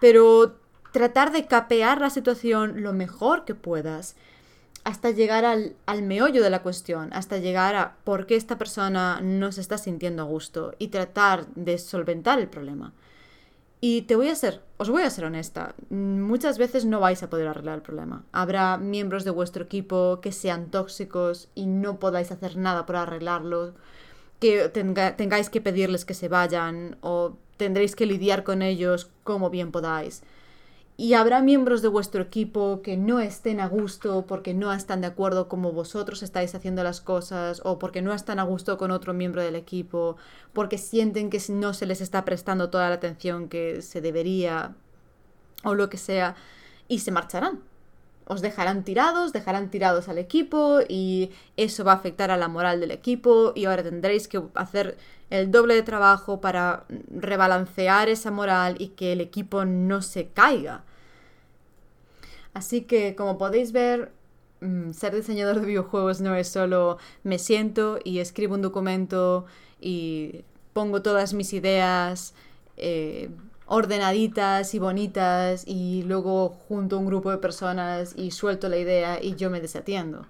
pero 0.00 0.56
tratar 0.92 1.30
de 1.30 1.46
capear 1.46 2.00
la 2.00 2.08
situación 2.08 2.82
lo 2.82 2.94
mejor 2.94 3.44
que 3.44 3.54
puedas 3.54 4.16
hasta 4.86 5.10
llegar 5.10 5.44
al, 5.44 6.02
meollo 6.02 6.44
de 6.44 6.48
la 6.48 6.62
cuestión, 6.62 7.12
hasta 7.12 7.38
llegar 7.38 7.74
a 7.74 7.96
por 8.04 8.24
qué 8.24 8.36
esta 8.36 8.56
persona 8.56 9.20
no 9.20 9.50
se 9.50 9.60
está 9.60 9.78
sintiendo 9.78 10.22
a 10.22 10.26
gusto 10.26 10.74
y 10.78 10.88
tratar 10.88 11.48
de 11.56 11.76
solventar 11.78 12.38
el 12.38 12.46
problema. 12.46 12.92
Y 13.80 14.02
te 14.02 14.14
voy 14.14 14.28
a 14.28 14.36
ser, 14.36 14.62
os 14.76 14.88
voy 14.88 15.02
a 15.02 15.10
ser 15.10 15.24
honesta, 15.24 15.74
muchas 15.90 16.56
veces 16.56 16.84
no 16.84 17.00
vais 17.00 17.20
a 17.24 17.28
poder 17.28 17.48
arreglar 17.48 17.74
el 17.74 17.82
problema. 17.82 18.22
Habrá 18.30 18.78
miembros 18.78 19.24
de 19.24 19.32
vuestro 19.32 19.64
equipo 19.64 20.20
que 20.22 20.30
sean 20.30 20.70
tóxicos 20.70 21.48
y 21.56 21.66
no 21.66 21.98
podáis 21.98 22.30
hacer 22.30 22.56
nada 22.56 22.86
por 22.86 22.94
arreglarlo, 22.94 23.74
que 24.38 24.68
tengáis 24.68 25.50
que 25.50 25.60
pedirles 25.60 26.04
que 26.04 26.14
se 26.14 26.28
vayan 26.28 26.96
o 27.00 27.36
tendréis 27.56 27.96
que 27.96 28.06
lidiar 28.06 28.44
con 28.44 28.62
ellos 28.62 29.10
como 29.24 29.50
bien 29.50 29.72
podáis. 29.72 30.22
Y 30.98 31.12
habrá 31.12 31.42
miembros 31.42 31.82
de 31.82 31.88
vuestro 31.88 32.22
equipo 32.22 32.80
que 32.82 32.96
no 32.96 33.20
estén 33.20 33.60
a 33.60 33.68
gusto 33.68 34.24
porque 34.26 34.54
no 34.54 34.72
están 34.72 35.02
de 35.02 35.08
acuerdo 35.08 35.46
como 35.46 35.72
vosotros 35.72 36.22
estáis 36.22 36.54
haciendo 36.54 36.82
las 36.82 37.02
cosas 37.02 37.60
o 37.64 37.78
porque 37.78 38.00
no 38.00 38.14
están 38.14 38.38
a 38.38 38.44
gusto 38.44 38.78
con 38.78 38.90
otro 38.90 39.12
miembro 39.12 39.42
del 39.42 39.56
equipo, 39.56 40.16
porque 40.54 40.78
sienten 40.78 41.28
que 41.28 41.42
no 41.50 41.74
se 41.74 41.84
les 41.84 42.00
está 42.00 42.24
prestando 42.24 42.70
toda 42.70 42.88
la 42.88 42.94
atención 42.94 43.48
que 43.50 43.82
se 43.82 44.00
debería 44.00 44.74
o 45.64 45.74
lo 45.74 45.90
que 45.90 45.98
sea 45.98 46.34
y 46.88 47.00
se 47.00 47.10
marcharán. 47.12 47.60
Os 48.28 48.42
dejarán 48.42 48.82
tirados, 48.82 49.32
dejarán 49.32 49.70
tirados 49.70 50.08
al 50.08 50.18
equipo 50.18 50.80
y 50.88 51.30
eso 51.56 51.84
va 51.84 51.92
a 51.92 51.94
afectar 51.94 52.32
a 52.32 52.36
la 52.36 52.48
moral 52.48 52.80
del 52.80 52.90
equipo 52.90 53.52
y 53.54 53.66
ahora 53.66 53.84
tendréis 53.84 54.26
que 54.26 54.42
hacer 54.54 54.98
el 55.30 55.52
doble 55.52 55.74
de 55.74 55.84
trabajo 55.84 56.40
para 56.40 56.84
rebalancear 57.08 58.08
esa 58.08 58.32
moral 58.32 58.76
y 58.80 58.88
que 58.88 59.12
el 59.12 59.20
equipo 59.20 59.64
no 59.64 60.02
se 60.02 60.26
caiga. 60.26 60.82
Así 62.52 62.82
que 62.82 63.14
como 63.14 63.38
podéis 63.38 63.70
ver, 63.70 64.10
mm, 64.60 64.90
ser 64.92 65.14
diseñador 65.14 65.60
de 65.60 65.66
videojuegos 65.66 66.20
no 66.20 66.34
es 66.34 66.48
solo 66.48 66.98
me 67.22 67.38
siento 67.38 68.00
y 68.02 68.18
escribo 68.18 68.54
un 68.54 68.62
documento 68.62 69.46
y 69.80 70.42
pongo 70.72 71.00
todas 71.00 71.32
mis 71.32 71.52
ideas 71.52 72.34
eh, 72.76 73.30
ordenaditas 73.66 74.74
y 74.74 74.78
bonitas 74.78 75.64
y 75.66 76.02
luego 76.04 76.50
junto 76.68 76.96
a 76.96 76.98
un 77.00 77.06
grupo 77.06 77.30
de 77.30 77.38
personas 77.38 78.14
y 78.16 78.30
suelto 78.30 78.68
la 78.68 78.78
idea 78.78 79.22
y 79.22 79.36
yo 79.36 79.50
me 79.50 79.60
desatiendo. 79.60 80.26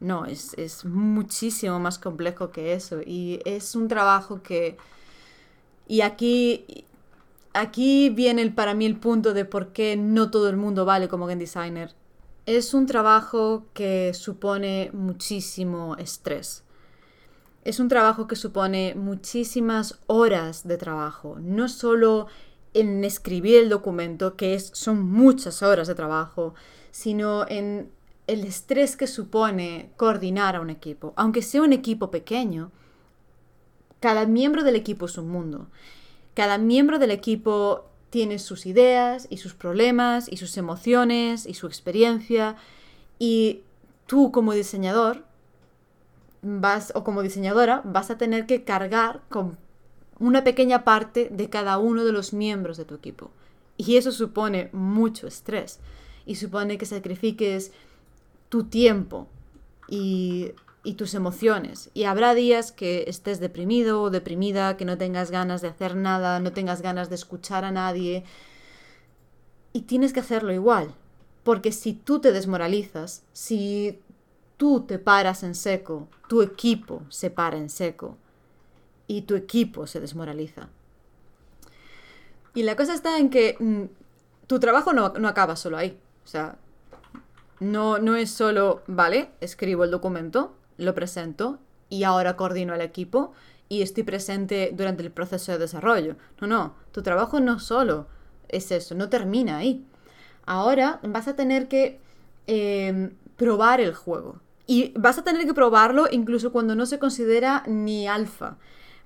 No, 0.00 0.26
es, 0.26 0.54
es 0.54 0.84
muchísimo 0.84 1.80
más 1.80 1.98
complejo 1.98 2.50
que 2.52 2.72
eso 2.74 3.00
y 3.04 3.40
es 3.44 3.74
un 3.74 3.88
trabajo 3.88 4.42
que 4.42 4.78
Y 5.86 6.02
aquí, 6.02 6.86
aquí 7.54 8.10
viene 8.10 8.42
el, 8.42 8.54
para 8.54 8.74
mí 8.74 8.86
el 8.86 8.98
punto 8.98 9.34
de 9.34 9.44
por 9.44 9.72
qué 9.72 9.96
no 9.96 10.30
todo 10.30 10.48
el 10.48 10.56
mundo 10.56 10.84
vale 10.84 11.08
como 11.08 11.26
game 11.26 11.40
designer. 11.40 11.94
Es 12.46 12.74
un 12.74 12.86
trabajo 12.86 13.66
que 13.74 14.12
supone 14.14 14.90
muchísimo 14.92 15.96
estrés. 15.96 16.64
Es 17.62 17.80
un 17.80 17.88
trabajo 17.88 18.26
que 18.26 18.36
supone 18.36 18.94
muchísimas 18.96 20.00
horas 20.06 20.66
de 20.66 20.78
trabajo, 20.78 21.38
no 21.40 21.68
solo 21.68 22.28
en 22.74 23.04
escribir 23.04 23.58
el 23.58 23.68
documento, 23.68 24.36
que 24.36 24.54
es, 24.54 24.70
son 24.74 25.02
muchas 25.02 25.62
horas 25.62 25.88
de 25.88 25.94
trabajo, 25.94 26.54
sino 26.90 27.46
en 27.48 27.90
el 28.26 28.44
estrés 28.44 28.96
que 28.96 29.06
supone 29.06 29.90
coordinar 29.96 30.56
a 30.56 30.60
un 30.60 30.70
equipo. 30.70 31.12
Aunque 31.16 31.42
sea 31.42 31.62
un 31.62 31.72
equipo 31.72 32.10
pequeño, 32.10 32.70
cada 34.00 34.26
miembro 34.26 34.62
del 34.62 34.76
equipo 34.76 35.06
es 35.06 35.18
un 35.18 35.28
mundo. 35.28 35.68
Cada 36.34 36.58
miembro 36.58 36.98
del 36.98 37.10
equipo 37.10 37.88
tiene 38.10 38.38
sus 38.38 38.66
ideas 38.66 39.26
y 39.30 39.38
sus 39.38 39.54
problemas 39.54 40.28
y 40.30 40.36
sus 40.36 40.56
emociones 40.56 41.46
y 41.46 41.54
su 41.54 41.66
experiencia 41.66 42.56
y 43.18 43.62
tú 44.06 44.30
como 44.32 44.52
diseñador 44.52 45.24
vas 46.42 46.92
o 46.94 47.04
como 47.04 47.22
diseñadora 47.22 47.82
vas 47.84 48.10
a 48.10 48.18
tener 48.18 48.46
que 48.46 48.64
cargar 48.64 49.22
con 49.28 49.58
una 50.20 50.44
pequeña 50.44 50.84
parte 50.84 51.28
de 51.30 51.48
cada 51.48 51.78
uno 51.78 52.04
de 52.04 52.12
los 52.12 52.32
miembros 52.32 52.76
de 52.76 52.84
tu 52.84 52.94
equipo. 52.94 53.30
Y 53.76 53.96
eso 53.96 54.10
supone 54.10 54.70
mucho 54.72 55.26
estrés 55.26 55.78
y 56.26 56.34
supone 56.34 56.78
que 56.78 56.86
sacrifiques 56.86 57.72
tu 58.48 58.64
tiempo 58.64 59.28
y, 59.88 60.52
y, 60.82 60.94
tus 60.94 61.14
emociones. 61.14 61.90
Y 61.94 62.04
habrá 62.04 62.34
días 62.34 62.72
que 62.72 63.04
estés 63.06 63.40
deprimido 63.40 64.02
o 64.02 64.10
deprimida, 64.10 64.76
que 64.76 64.84
no 64.84 64.98
tengas 64.98 65.30
ganas 65.30 65.62
de 65.62 65.68
hacer 65.68 65.94
nada, 65.94 66.40
no 66.40 66.52
tengas 66.52 66.82
ganas 66.82 67.08
de 67.08 67.14
escuchar 67.14 67.64
a 67.64 67.70
nadie. 67.70 68.24
Y 69.72 69.82
tienes 69.82 70.12
que 70.12 70.20
hacerlo 70.20 70.52
igual. 70.52 70.94
Porque 71.44 71.72
si 71.72 71.92
tú 71.94 72.20
te 72.20 72.32
desmoralizas, 72.32 73.22
si 73.32 74.00
tú 74.56 74.80
te 74.80 74.98
paras 74.98 75.42
en 75.44 75.54
seco, 75.54 76.08
tu 76.28 76.42
equipo 76.42 77.02
se 77.08 77.30
para 77.30 77.56
en 77.56 77.70
seco 77.70 78.18
y 79.08 79.22
tu 79.22 79.34
equipo 79.34 79.88
se 79.88 79.98
desmoraliza. 79.98 80.68
Y 82.54 82.62
la 82.62 82.76
cosa 82.76 82.94
está 82.94 83.18
en 83.18 83.30
que 83.30 83.56
mm, 83.58 83.84
tu 84.46 84.60
trabajo 84.60 84.92
no, 84.92 85.14
no, 85.18 85.26
acaba 85.26 85.56
solo 85.56 85.76
ahí. 85.76 85.98
O 86.24 86.28
sea, 86.28 86.56
no, 87.58 87.98
no 87.98 88.14
es 88.14 88.30
solo, 88.30 88.82
vale, 88.86 89.30
escribo 89.40 89.84
el 89.84 89.90
documento, 89.90 90.54
lo 90.76 90.94
presento 90.94 91.58
y 91.88 92.04
ahora 92.04 92.36
coordino 92.36 92.74
al 92.74 92.82
equipo 92.82 93.32
y 93.68 93.82
estoy 93.82 94.02
presente 94.02 94.70
durante 94.74 95.02
el 95.02 95.10
proceso 95.10 95.52
de 95.52 95.58
desarrollo. 95.58 96.16
No, 96.40 96.46
no, 96.46 96.74
tu 96.92 97.02
trabajo 97.02 97.40
no 97.40 97.58
solo 97.58 98.06
es 98.48 98.70
eso, 98.70 98.94
no 98.94 99.08
termina 99.08 99.58
ahí. 99.58 99.84
Ahora 100.44 101.00
vas 101.02 101.28
a 101.28 101.36
tener 101.36 101.68
que 101.68 102.00
eh, 102.46 103.10
probar 103.36 103.80
el 103.80 103.94
juego. 103.94 104.40
Y 104.66 104.92
vas 104.98 105.16
a 105.16 105.24
tener 105.24 105.46
que 105.46 105.54
probarlo 105.54 106.08
incluso 106.10 106.52
cuando 106.52 106.74
no 106.74 106.84
se 106.84 106.98
considera 106.98 107.62
ni 107.66 108.06
alfa 108.06 108.58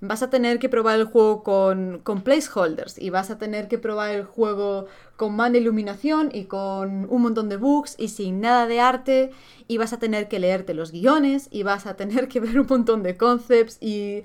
vas 0.03 0.21
a 0.21 0.31
tener 0.31 0.59
que 0.59 0.69
probar 0.69 0.99
el 0.99 1.05
juego 1.05 1.45
con, 1.45 2.03
placeholders 2.25 2.99
y 2.99 3.11
vas 3.11 3.31
a 3.31 3.39
tener 3.39 3.69
que 3.69 3.79
probar 3.79 4.11
el 4.11 4.25
juego 4.25 4.87
con 5.17 5.37
mala 5.37 5.59
iluminación 5.59 6.29
y 6.35 6.47
con 6.47 7.07
un 7.09 7.23
montón 7.23 7.49
de 7.49 7.57
bugs 7.57 7.95
y 7.99 8.09
sin 8.09 8.41
nada 8.41 8.67
de 8.67 8.81
arte 8.81 9.31
y 9.69 9.79
vas 9.79 9.93
a 9.93 10.01
tener 10.01 10.27
que 10.27 10.41
leerte 10.41 10.75
los 10.75 10.91
guiones 10.91 11.47
y 11.53 11.63
vas 11.63 11.87
a 11.87 11.95
tener 11.95 12.27
que 12.27 12.41
ver 12.41 12.59
un 12.59 12.67
montón 12.69 13.05
de 13.05 13.17
concepts 13.17 13.79
y 13.81 14.25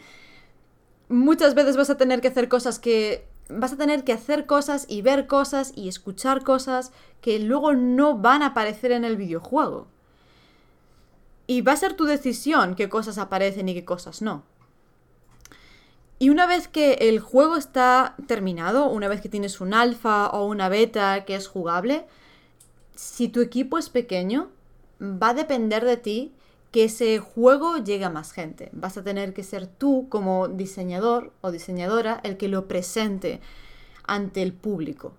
muchas 1.10 1.54
veces 1.54 1.78
vas 1.78 1.92
a 1.92 1.98
tener 1.98 2.22
que 2.22 2.30
hacer 2.30 2.50
cosas 2.50 2.80
que 2.80 3.28
vas 3.48 3.72
a 3.72 3.78
tener 3.78 4.04
que 4.04 4.13
hacer 4.13 4.48
cosas 4.48 4.88
y 4.90 5.04
ver 5.04 5.28
cosas 5.28 5.74
y 5.76 5.90
escuchar 5.90 6.44
cosas 6.44 6.92
que 7.22 7.38
luego 7.38 7.76
no 7.76 8.18
van 8.18 8.42
a 8.42 8.48
aparecer 8.48 8.92
en 8.92 9.06
el 9.06 9.16
videojuego. 9.16 9.88
Y 11.46 11.62
va 11.62 11.74
a 11.74 11.78
ser 11.78 11.94
tu 11.94 12.06
decisión 12.06 12.74
qué 12.74 12.90
cosas 12.90 13.20
aparecen 13.20 13.70
y 13.70 13.76
qué 13.76 13.86
cosas 13.86 14.24
no. 14.24 14.44
Y 16.20 16.30
una 16.30 16.48
vez 16.48 16.68
que 16.68 16.94
el 16.94 17.20
juego 17.20 17.58
está 17.58 18.16
terminado, 18.28 18.90
una 18.90 19.08
vez 19.08 19.22
que 19.22 19.30
tienes 19.30 19.62
un 19.62 19.74
alfa 19.74 20.28
o 20.30 20.46
una 20.48 20.68
beta 20.68 21.26
que 21.26 21.36
es 21.36 21.48
jugable, 21.48 22.06
si 22.96 23.30
tu 23.30 23.42
equipo 23.42 23.78
es 23.78 23.90
pequeño, 23.90 24.50
va 25.02 25.30
a 25.30 25.34
depender 25.36 25.86
de 25.86 25.98
ti 25.98 26.34
que 26.72 26.86
ese 26.86 27.20
juego 27.20 27.78
llegue 27.78 28.06
a 28.06 28.10
más 28.10 28.32
gente. 28.32 28.70
Vas 28.74 28.98
a 28.98 29.04
tener 29.04 29.34
que 29.34 29.44
ser 29.44 29.68
tú 29.68 30.08
como 30.10 30.48
diseñador 30.48 31.32
o 31.42 31.52
diseñadora 31.52 32.20
el 32.24 32.38
que 32.38 32.48
lo 32.48 32.68
presente 32.68 33.40
ante 34.06 34.42
el 34.42 34.54
público. 34.54 35.14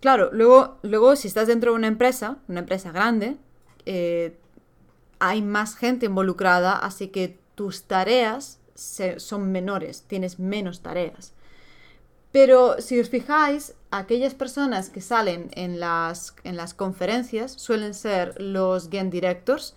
Claro, 0.00 0.30
luego, 0.32 0.78
luego 0.82 1.14
si 1.14 1.28
estás 1.28 1.46
dentro 1.46 1.72
de 1.72 1.76
una 1.76 1.86
empresa, 1.88 2.38
una 2.48 2.60
empresa 2.60 2.90
grande, 2.90 3.36
eh, 3.84 4.38
hay 5.18 5.42
más 5.42 5.76
gente 5.76 6.06
involucrada, 6.06 6.72
así 6.72 7.08
que 7.08 7.38
tus 7.54 7.84
tareas 7.84 8.59
son 9.18 9.52
menores, 9.52 10.04
tienes 10.06 10.38
menos 10.38 10.80
tareas. 10.80 11.32
Pero 12.32 12.80
si 12.80 13.00
os 13.00 13.08
fijáis, 13.08 13.74
aquellas 13.90 14.34
personas 14.34 14.88
que 14.88 15.00
salen 15.00 15.50
en 15.54 15.80
las, 15.80 16.34
en 16.44 16.56
las 16.56 16.74
conferencias 16.74 17.52
suelen 17.52 17.92
ser 17.92 18.40
los 18.40 18.88
game 18.88 19.10
directors 19.10 19.74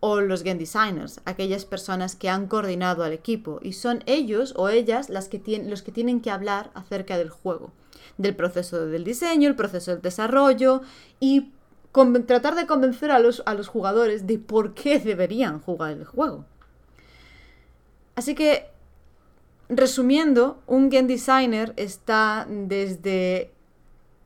o 0.00 0.20
los 0.20 0.42
game 0.42 0.58
designers, 0.58 1.20
aquellas 1.24 1.64
personas 1.64 2.14
que 2.14 2.28
han 2.28 2.48
coordinado 2.48 3.02
al 3.02 3.14
equipo 3.14 3.60
y 3.62 3.72
son 3.72 4.02
ellos 4.04 4.52
o 4.56 4.68
ellas 4.68 5.08
las 5.08 5.28
que 5.28 5.38
tienen, 5.38 5.70
los 5.70 5.82
que 5.82 5.90
tienen 5.90 6.20
que 6.20 6.30
hablar 6.30 6.70
acerca 6.74 7.16
del 7.16 7.30
juego, 7.30 7.72
del 8.18 8.36
proceso 8.36 8.86
del 8.86 9.04
diseño, 9.04 9.48
el 9.48 9.56
proceso 9.56 9.92
del 9.92 10.02
desarrollo 10.02 10.82
y 11.18 11.50
tratar 12.26 12.56
de 12.56 12.66
convencer 12.66 13.10
a 13.10 13.18
los, 13.18 13.42
a 13.46 13.54
los 13.54 13.68
jugadores 13.68 14.26
de 14.26 14.38
por 14.38 14.74
qué 14.74 14.98
deberían 14.98 15.60
jugar 15.60 15.92
el 15.92 16.04
juego. 16.04 16.44
Así 18.16 18.34
que, 18.34 18.66
resumiendo, 19.68 20.62
un 20.66 20.88
game 20.88 21.06
designer 21.06 21.74
está 21.76 22.46
desde 22.48 23.50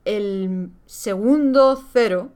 el 0.05 0.69
segundo 0.85 1.81
cero, 1.91 2.31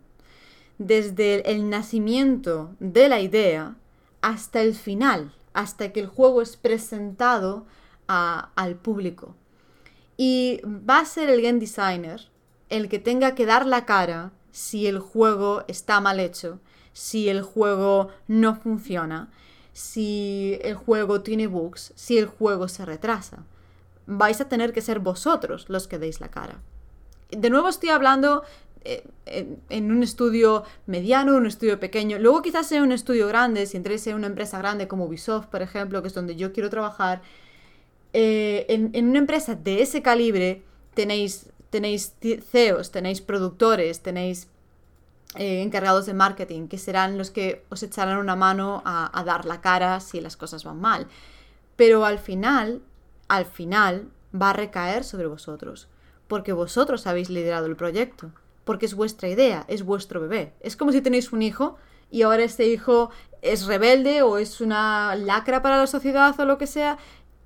desde 0.77 1.49
el 1.49 1.69
nacimiento 1.69 2.75
de 2.81 3.07
la 3.07 3.21
idea 3.21 3.77
hasta 4.21 4.61
el 4.61 4.75
final, 4.75 5.33
hasta 5.53 5.93
que 5.93 6.01
el 6.01 6.07
juego 6.07 6.41
es 6.41 6.57
presentado 6.57 7.65
al 8.07 8.75
público. 8.75 9.33
Y 10.17 10.59
va 10.65 10.99
a 10.99 11.05
ser 11.05 11.29
el 11.29 11.41
game 11.41 11.59
designer 11.59 12.27
el 12.69 12.89
que 12.89 12.99
tenga 12.99 13.33
que 13.33 13.45
dar 13.45 13.65
la 13.65 13.85
cara 13.85 14.33
si 14.51 14.87
el 14.87 14.99
juego 14.99 15.63
está 15.69 16.01
mal 16.01 16.19
hecho, 16.19 16.59
si 16.91 17.29
el 17.29 17.41
juego 17.41 18.09
no 18.27 18.55
funciona, 18.55 19.31
si 19.75 20.57
el 20.61 20.73
juego 20.75 21.19
tiene 21.21 21.47
bugs, 21.47 21.91
si 21.95 22.17
el 22.17 22.27
juego 22.27 22.69
se 22.69 22.85
retrasa. 22.85 23.43
Vais 24.07 24.39
a 24.39 24.47
tener 24.47 24.71
que 24.71 24.79
ser 24.79 24.99
vosotros 24.99 25.65
los 25.67 25.89
que 25.89 25.99
deis 25.99 26.21
la 26.21 26.29
cara. 26.29 26.61
De 27.29 27.49
nuevo 27.49 27.67
estoy 27.67 27.89
hablando 27.89 28.43
eh, 28.85 29.03
en, 29.25 29.91
un 29.91 30.01
estudio 30.01 30.63
mediano, 30.85 31.35
un 31.35 31.45
estudio 31.45 31.77
pequeño. 31.77 32.17
Luego 32.19 32.41
quizás 32.41 32.67
sea 32.67 32.83
un 32.83 32.93
estudio 32.93 33.27
grande, 33.27 33.65
si 33.65 33.75
entréis 33.75 34.07
en 34.07 34.15
una 34.15 34.27
empresa 34.27 34.59
grande 34.59 34.87
como 34.87 35.03
Ubisoft, 35.03 35.47
por 35.47 35.61
ejemplo, 35.61 36.01
que 36.01 36.07
es 36.07 36.13
donde 36.13 36.37
yo 36.37 36.53
quiero 36.53 36.69
trabajar. 36.69 37.21
Eh, 38.13 38.65
en, 38.69 38.91
en, 38.93 39.09
una 39.09 39.19
empresa 39.19 39.55
de 39.55 39.81
ese 39.81 40.01
calibre 40.01 40.63
tenéis, 40.93 41.47
tenéis 41.69 42.13
CEOs, 42.21 42.91
tenéis 42.91 43.19
productores, 43.19 43.99
tenéis 43.99 44.47
eh, 45.37 45.61
encargados 45.61 46.05
de 46.05 46.13
marketing, 46.13 46.67
que 46.67 46.77
serán 46.77 47.17
los 47.17 47.31
que 47.31 47.65
os 47.69 47.83
echarán 47.83 48.17
una 48.17 48.35
mano 48.35 48.81
a, 48.85 49.23
dar 49.25 49.45
la 49.45 49.61
cara 49.61 49.99
si 49.99 50.21
las 50.21 50.37
cosas 50.37 50.63
van 50.63 50.79
mal. 50.79 51.07
Pero 51.75 52.05
al 52.05 52.19
final, 52.19 52.81
al 53.27 53.45
final, 53.45 54.09
va 54.33 54.51
a 54.51 54.53
recaer 54.53 55.03
sobre 55.03 55.27
vosotros, 55.27 55.87
porque 56.27 56.53
vosotros 56.53 57.07
habéis 57.07 57.29
liderado 57.29 57.65
el 57.65 57.75
proyecto, 57.75 58.31
porque 58.63 58.85
es 58.85 58.95
vuestra 58.95 59.29
idea, 59.29 59.65
es 59.67 59.83
vuestro 59.83 60.21
bebé. 60.21 60.53
Es 60.61 60.75
como 60.75 60.91
si 60.91 61.01
tenéis 61.01 61.31
un 61.31 61.41
hijo 61.41 61.77
y 62.09 62.21
ahora 62.21 62.43
este 62.43 62.67
hijo 62.67 63.09
es 63.41 63.65
rebelde 63.65 64.21
o 64.21 64.37
es 64.37 64.61
una 64.61 65.15
lacra 65.15 65.61
para 65.61 65.77
la 65.77 65.87
sociedad 65.87 66.39
o 66.39 66.45
lo 66.45 66.57
que 66.57 66.67
sea. 66.67 66.97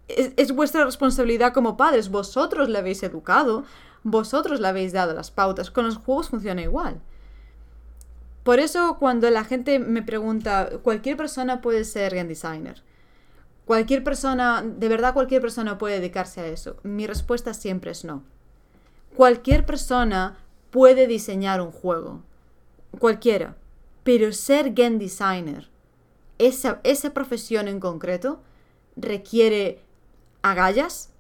Es, 0.08 0.32
es 0.38 0.52
vuestra 0.52 0.86
responsabilidad 0.86 1.54
como 1.54 1.78
padres, 1.78 2.10
vosotros 2.10 2.70
le 2.70 2.78
habéis 2.78 3.04
educado, 3.04 3.64
vosotros 4.04 4.60
le 4.60 4.68
habéis 4.68 4.94
dado 4.94 5.14
las 5.14 5.32
pautas. 5.32 5.72
Con 5.72 5.86
los 5.86 5.98
juegos 5.98 6.30
funciona 6.30 6.62
igual. 6.62 7.02
Por 8.44 8.60
eso 8.60 8.98
cuando 9.00 9.30
la 9.30 9.44
gente 9.44 9.80
me 9.80 10.02
pregunta, 10.02 10.70
cualquier 10.82 11.18
persona 11.18 11.62
puede 11.62 11.84
ser 11.84 12.16
game 12.16 12.30
designer. 12.30 12.82
Cualquier 13.66 14.04
persona, 14.04 14.64
de 14.64 14.90
verdad 14.90 15.14
cualquier 15.14 15.42
persona 15.42 15.78
puede 15.78 16.00
dedicarse 16.00 16.42
a 16.42 16.48
eso. 16.48 16.78
Mi 16.84 17.06
respuesta 17.06 17.54
siempre 17.54 17.92
es 17.92 18.04
no. 18.04 18.24
Cualquier 19.16 19.66
persona 19.66 20.38
puede 20.72 21.06
diseñar 21.06 21.62
un 21.62 21.72
juego. 21.72 22.24
Cualquiera. 22.98 23.56
Pero 24.04 24.32
ser 24.34 24.74
game 24.74 24.98
designer, 24.98 25.70
esa, 26.40 26.80
esa 26.84 27.14
profesión 27.14 27.68
en 27.68 27.80
concreto, 27.80 28.42
requiere 28.96 29.82
agallas 30.42 31.12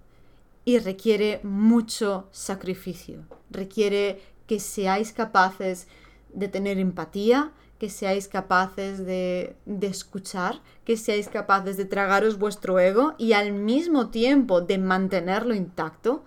y 0.66 0.80
requiere 0.80 1.40
mucho 1.44 2.28
sacrificio. 2.32 3.26
Requiere 3.52 4.22
que 4.48 4.60
seáis 4.60 5.14
capaces 5.14 5.88
de 6.34 6.48
tener 6.48 6.80
empatía, 6.80 7.52
que 7.80 7.90
seáis 7.90 8.28
capaces 8.28 9.06
de, 9.06 9.56
de, 9.66 9.88
escuchar, 9.88 10.62
que 10.84 10.98
seáis 10.98 11.30
capaces 11.30 11.78
de 11.78 11.86
tragaros 11.86 12.38
vuestro 12.38 12.78
ego 12.80 13.16
y 13.18 13.34
al 13.34 13.54
mismo 13.54 14.10
tiempo 14.10 14.60
de 14.62 14.78
mantenerlo 14.78 15.54
intacto, 15.54 16.26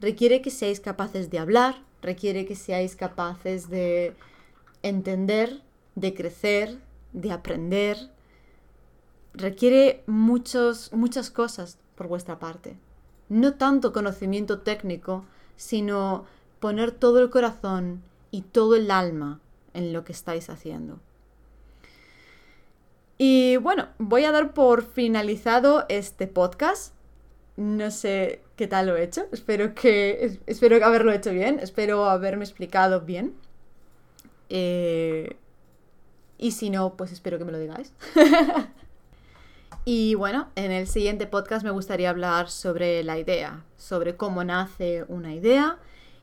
requiere 0.00 0.42
que 0.42 0.50
seáis 0.50 0.78
capaces 0.78 1.30
de 1.30 1.38
hablar, 1.38 1.82
requiere 2.02 2.44
que 2.44 2.54
seáis 2.54 2.96
capaces 2.96 3.70
de 3.70 4.14
entender, 4.82 5.62
de 5.94 6.14
crecer, 6.14 6.78
de 7.12 7.32
aprender. 7.32 8.10
Requiere 9.32 10.02
muchos, 10.06 10.92
muchas 10.92 11.30
cosas 11.30 11.78
por 11.94 12.08
vuestra 12.08 12.38
parte. 12.38 12.76
No 13.28 13.54
tanto 13.54 13.92
conocimiento 13.92 14.60
técnico, 14.60 15.24
sino 15.56 16.24
poner 16.58 16.92
todo 16.92 17.20
el 17.20 17.30
corazón 17.30 18.02
y 18.30 18.42
todo 18.42 18.76
el 18.76 18.90
alma 18.90 19.40
en 19.74 19.92
lo 19.92 20.04
que 20.04 20.12
estáis 20.12 20.50
haciendo. 20.50 20.98
Y 23.18 23.58
bueno, 23.58 23.88
voy 23.98 24.24
a 24.24 24.32
dar 24.32 24.54
por 24.54 24.82
finalizado 24.82 25.84
este 25.88 26.26
podcast. 26.26 26.94
No 27.56 27.90
sé 27.90 28.40
qué 28.56 28.66
tal 28.66 28.86
lo 28.86 28.96
he 28.96 29.02
hecho. 29.02 29.26
Espero 29.32 29.74
que 29.74 30.40
espero 30.46 30.82
haberlo 30.84 31.12
hecho 31.12 31.30
bien. 31.30 31.58
Espero 31.60 32.06
haberme 32.06 32.44
explicado 32.44 33.02
bien. 33.02 33.34
Eh, 34.48 35.36
y 36.38 36.52
si 36.52 36.70
no, 36.70 36.96
pues 36.96 37.12
espero 37.12 37.36
que 37.36 37.44
me 37.44 37.52
lo 37.52 37.58
digáis. 37.58 37.92
y 39.84 40.14
bueno, 40.14 40.48
en 40.56 40.72
el 40.72 40.86
siguiente 40.86 41.26
podcast 41.26 41.62
me 41.62 41.70
gustaría 41.70 42.08
hablar 42.08 42.48
sobre 42.48 43.04
la 43.04 43.18
idea, 43.18 43.64
sobre 43.76 44.16
cómo 44.16 44.44
nace 44.44 45.04
una 45.08 45.34
idea 45.34 45.78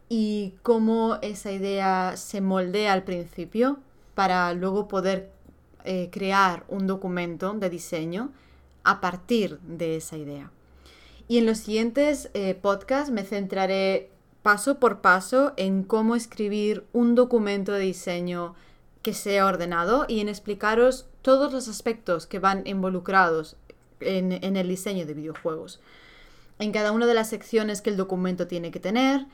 y 0.09 0.53
cómo 0.63 1.17
esa 1.21 1.51
idea 1.51 2.15
se 2.15 2.41
moldea 2.41 2.93
al 2.93 3.03
principio 3.03 3.79
para 4.15 4.53
luego 4.53 4.87
poder 4.87 5.29
eh, 5.83 6.09
crear 6.11 6.65
un 6.69 6.87
documento 6.87 7.53
de 7.53 7.69
diseño 7.69 8.31
a 8.83 9.01
partir 9.01 9.59
de 9.59 9.97
esa 9.97 10.17
idea. 10.17 10.51
Y 11.27 11.37
en 11.37 11.45
los 11.45 11.59
siguientes 11.59 12.29
eh, 12.33 12.55
podcasts 12.55 13.11
me 13.11 13.23
centraré 13.23 14.09
paso 14.43 14.79
por 14.79 15.01
paso 15.01 15.53
en 15.57 15.83
cómo 15.83 16.15
escribir 16.15 16.85
un 16.93 17.15
documento 17.15 17.73
de 17.73 17.81
diseño 17.81 18.55
que 19.01 19.13
sea 19.13 19.45
ordenado 19.45 20.05
y 20.07 20.21
en 20.21 20.29
explicaros 20.29 21.05
todos 21.21 21.51
los 21.51 21.67
aspectos 21.67 22.27
que 22.27 22.39
van 22.39 22.65
involucrados 22.65 23.57
en, 23.99 24.31
en 24.31 24.55
el 24.55 24.69
diseño 24.69 25.05
de 25.05 25.13
videojuegos. 25.13 25.81
En 26.59 26.71
cada 26.71 26.91
una 26.91 27.05
de 27.05 27.13
las 27.13 27.29
secciones 27.29 27.81
que 27.81 27.89
el 27.89 27.97
documento 27.97 28.47
tiene 28.47 28.71
que 28.71 28.79
tener, 28.79 29.25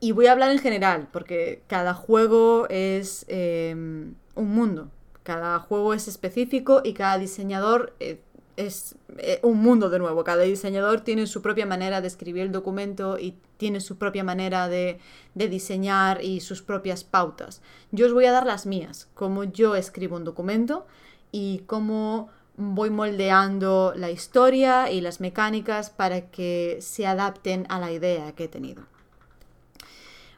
y 0.00 0.12
voy 0.12 0.26
a 0.26 0.32
hablar 0.32 0.52
en 0.52 0.58
general, 0.58 1.08
porque 1.12 1.62
cada 1.66 1.94
juego 1.94 2.66
es 2.68 3.24
em, 3.28 4.14
un 4.34 4.54
mundo, 4.54 4.90
cada 5.22 5.58
juego 5.58 5.94
es 5.94 6.08
específico 6.08 6.80
y 6.84 6.92
cada 6.94 7.18
diseñador 7.18 7.94
eh, 8.00 8.20
es 8.56 8.96
eh, 9.18 9.40
un 9.42 9.58
mundo 9.58 9.90
de 9.90 9.98
nuevo. 9.98 10.24
Cada 10.24 10.42
diseñador 10.42 11.00
tiene 11.02 11.26
su 11.26 11.42
propia 11.42 11.66
manera 11.66 12.00
de 12.00 12.08
escribir 12.08 12.42
el 12.42 12.52
documento 12.52 13.18
y 13.18 13.36
tiene 13.56 13.80
su 13.80 13.98
propia 13.98 14.24
manera 14.24 14.68
de, 14.68 14.98
de 15.34 15.48
diseñar 15.48 16.22
y 16.24 16.40
sus 16.40 16.62
propias 16.62 17.04
pautas. 17.04 17.60
Yo 17.92 18.06
os 18.06 18.12
voy 18.12 18.26
a 18.26 18.32
dar 18.32 18.46
las 18.46 18.66
mías, 18.66 19.08
cómo 19.14 19.44
yo 19.44 19.74
escribo 19.76 20.16
un 20.16 20.24
documento 20.24 20.86
y 21.32 21.62
cómo 21.66 22.30
voy 22.56 22.90
moldeando 22.90 23.92
la 23.96 24.10
historia 24.10 24.90
y 24.90 25.00
las 25.00 25.20
mecánicas 25.20 25.90
para 25.90 26.30
que 26.30 26.78
se 26.80 27.06
adapten 27.06 27.66
a 27.68 27.78
la 27.78 27.92
idea 27.92 28.32
que 28.32 28.44
he 28.44 28.48
tenido. 28.48 28.82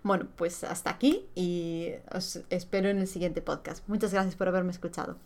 Bueno, 0.03 0.29
pues 0.37 0.65
hasta 0.65 0.91
aquí 0.91 1.27
y 1.35 1.91
os 2.15 2.41
espero 2.51 2.89
en 2.89 2.99
el 2.99 3.07
siguiente 3.07 3.43
podcast. 3.43 3.87
Muchas 3.89 4.13
gracias 4.13 4.35
por 4.35 4.49
haberme 4.49 4.71
escuchado. 4.71 5.17